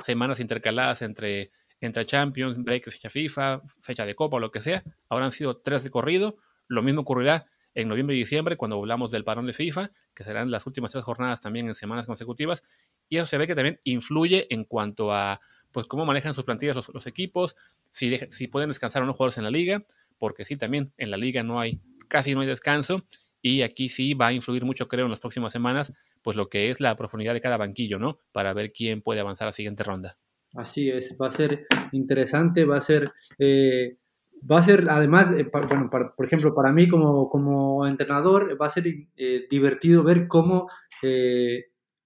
[0.02, 1.50] semanas intercaladas entre,
[1.80, 4.82] entre Champions, break, fecha FIFA, fecha de Copa o lo que sea.
[5.08, 6.36] Ahora han sido tres de corrido.
[6.66, 10.50] Lo mismo ocurrirá en noviembre y diciembre cuando hablamos del parón de FIFA, que serán
[10.50, 12.64] las últimas tres jornadas también en semanas consecutivas.
[13.08, 15.40] Y eso se ve que también influye en cuanto a
[15.72, 17.56] pues cómo manejan sus plantillas los, equipos,
[17.90, 19.84] si, si pueden descansar o no jugadores en la liga,
[20.18, 23.02] porque sí, también en la liga no hay, casi no hay descanso.
[23.40, 25.92] Y aquí sí va a influir mucho, creo, en las próximas semanas
[26.22, 28.18] pues lo que es la profundidad de cada banquillo, ¿no?
[28.32, 30.18] Para ver quién puede avanzar a la siguiente ronda.
[30.54, 33.96] Así es, va a ser interesante, va a ser, eh,
[34.50, 38.70] va a ser además, eh, bueno, por ejemplo, para mí como, como entrenador, va a
[38.70, 38.84] ser
[39.16, 40.68] eh, divertido ver cómo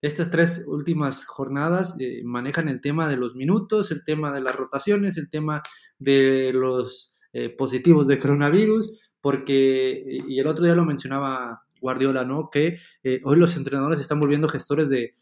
[0.03, 5.17] estas tres últimas jornadas manejan el tema de los minutos, el tema de las rotaciones,
[5.17, 5.63] el tema
[5.99, 7.19] de los
[7.57, 12.49] positivos de coronavirus, porque, y el otro día lo mencionaba Guardiola, ¿no?
[12.51, 15.17] Que eh, hoy los entrenadores están volviendo gestores de,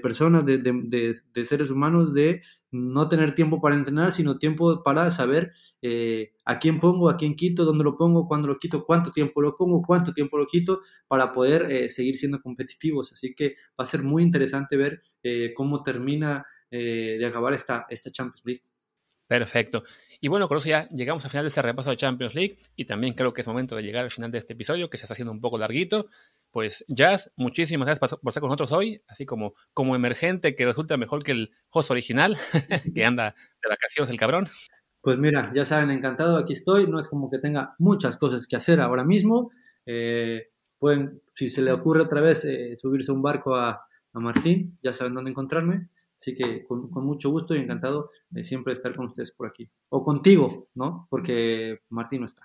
[0.00, 5.52] personas, de, seres humanos, de no tener tiempo para entrenar, sino tiempo para saber
[5.82, 9.40] eh, a quién pongo, a quién quito, dónde lo pongo, cuándo lo quito, cuánto tiempo
[9.40, 13.12] lo pongo, cuánto tiempo lo quito, para poder eh, seguir siendo competitivos.
[13.12, 15.02] Así que va a ser muy interesante ver
[15.54, 18.62] cómo termina de acabar esta, esta Champions League.
[19.28, 19.84] Perfecto.
[20.20, 22.86] Y bueno, con eso ya llegamos al final de este repaso de Champions League y
[22.86, 25.12] también creo que es momento de llegar al final de este episodio que se está
[25.12, 26.08] haciendo un poco larguito.
[26.50, 30.96] Pues Jazz, muchísimas gracias por estar con nosotros hoy, así como como emergente que resulta
[30.96, 32.36] mejor que el host original,
[32.94, 34.48] que anda de vacaciones el cabrón.
[35.00, 36.86] Pues mira, ya saben, encantado, aquí estoy.
[36.86, 39.50] No es como que tenga muchas cosas que hacer ahora mismo.
[39.86, 44.78] Eh, pueden, si se le ocurre otra vez, eh, subirse un barco a, a Martín,
[44.82, 45.88] ya saben dónde encontrarme.
[46.20, 48.10] Así que con, mucho gusto y encantado
[48.42, 49.70] siempre estar con ustedes por aquí.
[49.88, 51.06] O contigo, ¿no?
[51.10, 52.42] Porque Martín no está.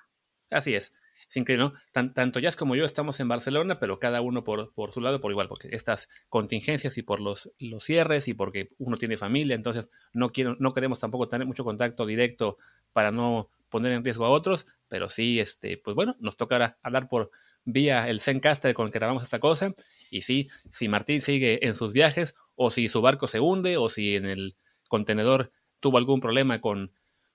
[0.51, 0.93] Así es.
[1.33, 4.91] Sin que no, tanto Jazz como yo estamos en Barcelona, pero cada uno por, por,
[4.91, 8.97] su lado, por igual, porque estas contingencias y por los, los cierres y porque uno
[8.97, 12.59] tiene familia, entonces no, quiero, no queremos tampoco tener mucho contacto directo
[12.91, 17.09] para no poner en riesgo a otros, pero sí, este, pues bueno, nos tocará hablar
[17.09, 17.31] por
[17.65, 19.73] vía el Zencaster con el que grabamos esta cosa.
[20.11, 23.89] Y sí, si Martín sigue en sus viajes, o si su barco se hunde, o
[23.89, 24.55] si en el
[24.87, 26.91] contenedor tuvo algún problema con,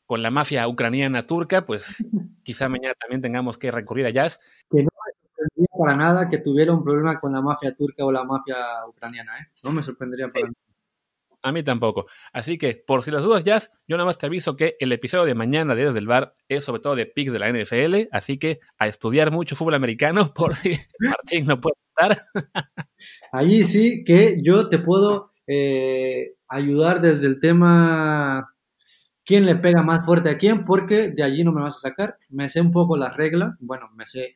[0.09, 1.85] con la mafia ucraniana turca, pues
[2.43, 4.41] quizá mañana también tengamos que recurrir a Jazz.
[4.71, 8.11] Que no me sorprendería para nada que tuviera un problema con la mafia turca o
[8.11, 8.57] la mafia
[8.89, 9.49] ucraniana, ¿eh?
[9.63, 10.55] No me sorprendería para nada.
[11.43, 12.07] A mí tampoco.
[12.33, 15.27] Así que, por si las dudas, Jazz, yo nada más te aviso que el episodio
[15.27, 18.39] de mañana de Desde el Bar es sobre todo de picks de la NFL, así
[18.39, 22.17] que a estudiar mucho fútbol americano por si Martín no puede estar.
[23.31, 28.55] Allí sí que yo te puedo eh, ayudar desde el tema
[29.29, 32.17] quién le pega más fuerte a quién, porque de allí no me vas a sacar.
[32.31, 34.35] Me sé un poco las reglas, bueno, me sé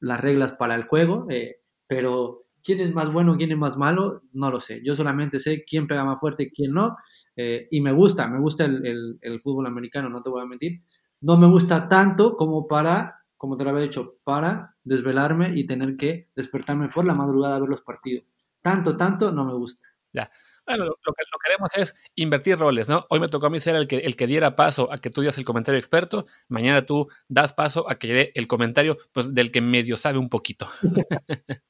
[0.00, 1.56] las reglas para el juego, eh,
[1.86, 4.80] pero quién es más bueno, quién es más malo, no lo sé.
[4.82, 6.96] Yo solamente sé quién pega más fuerte y quién no,
[7.36, 10.82] eh, y me gusta, me gusta el, el, fútbol americano, no te voy a mentir.
[11.20, 15.94] No me gusta tanto como para, como te lo había dicho, para desvelarme y tener
[15.94, 18.24] que despertarme por la madrugada a ver los partidos.
[18.62, 19.86] Tanto, tanto no me gusta.
[20.14, 20.30] Ya.
[20.66, 23.06] Bueno, lo, que, lo queremos es invertir roles, ¿no?
[23.08, 25.20] Hoy me tocó a mí ser el que, el que diera paso a que tú
[25.20, 29.52] digas el comentario experto, mañana tú das paso a que dé el comentario pues, del
[29.52, 30.68] que medio sabe un poquito.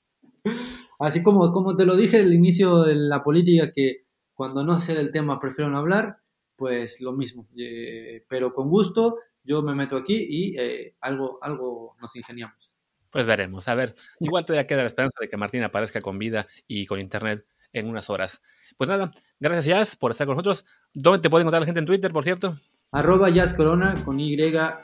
[0.99, 4.95] Así como, como te lo dije al inicio de la política, que cuando no sé
[4.95, 6.19] del tema prefiero no hablar,
[6.57, 7.49] pues lo mismo.
[7.59, 12.71] Eh, pero con gusto yo me meto aquí y eh, algo, algo nos ingeniamos.
[13.11, 13.69] Pues veremos.
[13.69, 17.01] A ver, igual todavía queda la esperanza de que Martín aparezca con vida y con
[17.01, 18.43] internet en unas horas.
[18.77, 20.64] Pues nada, gracias Jazz por estar con nosotros.
[20.93, 22.57] ¿Dónde te puede encontrar la gente en Twitter, por cierto?
[22.93, 24.37] Arroba Jazz Corona con Y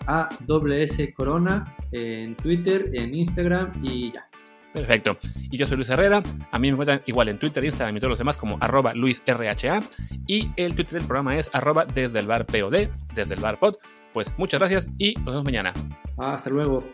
[0.07, 0.29] A
[0.77, 4.29] S Corona en Twitter, en Instagram y ya.
[4.73, 5.19] Perfecto.
[5.51, 6.23] Y yo soy Luis Herrera.
[6.51, 9.83] A mí me encuentran igual en Twitter, Instagram y todos los demás como arroba LuisRHA.
[10.27, 13.77] Y el Twitter del programa es arroba desde el bar POD, desde el bar pod.
[14.13, 15.73] Pues muchas gracias y nos vemos mañana.
[16.17, 16.85] Hasta luego.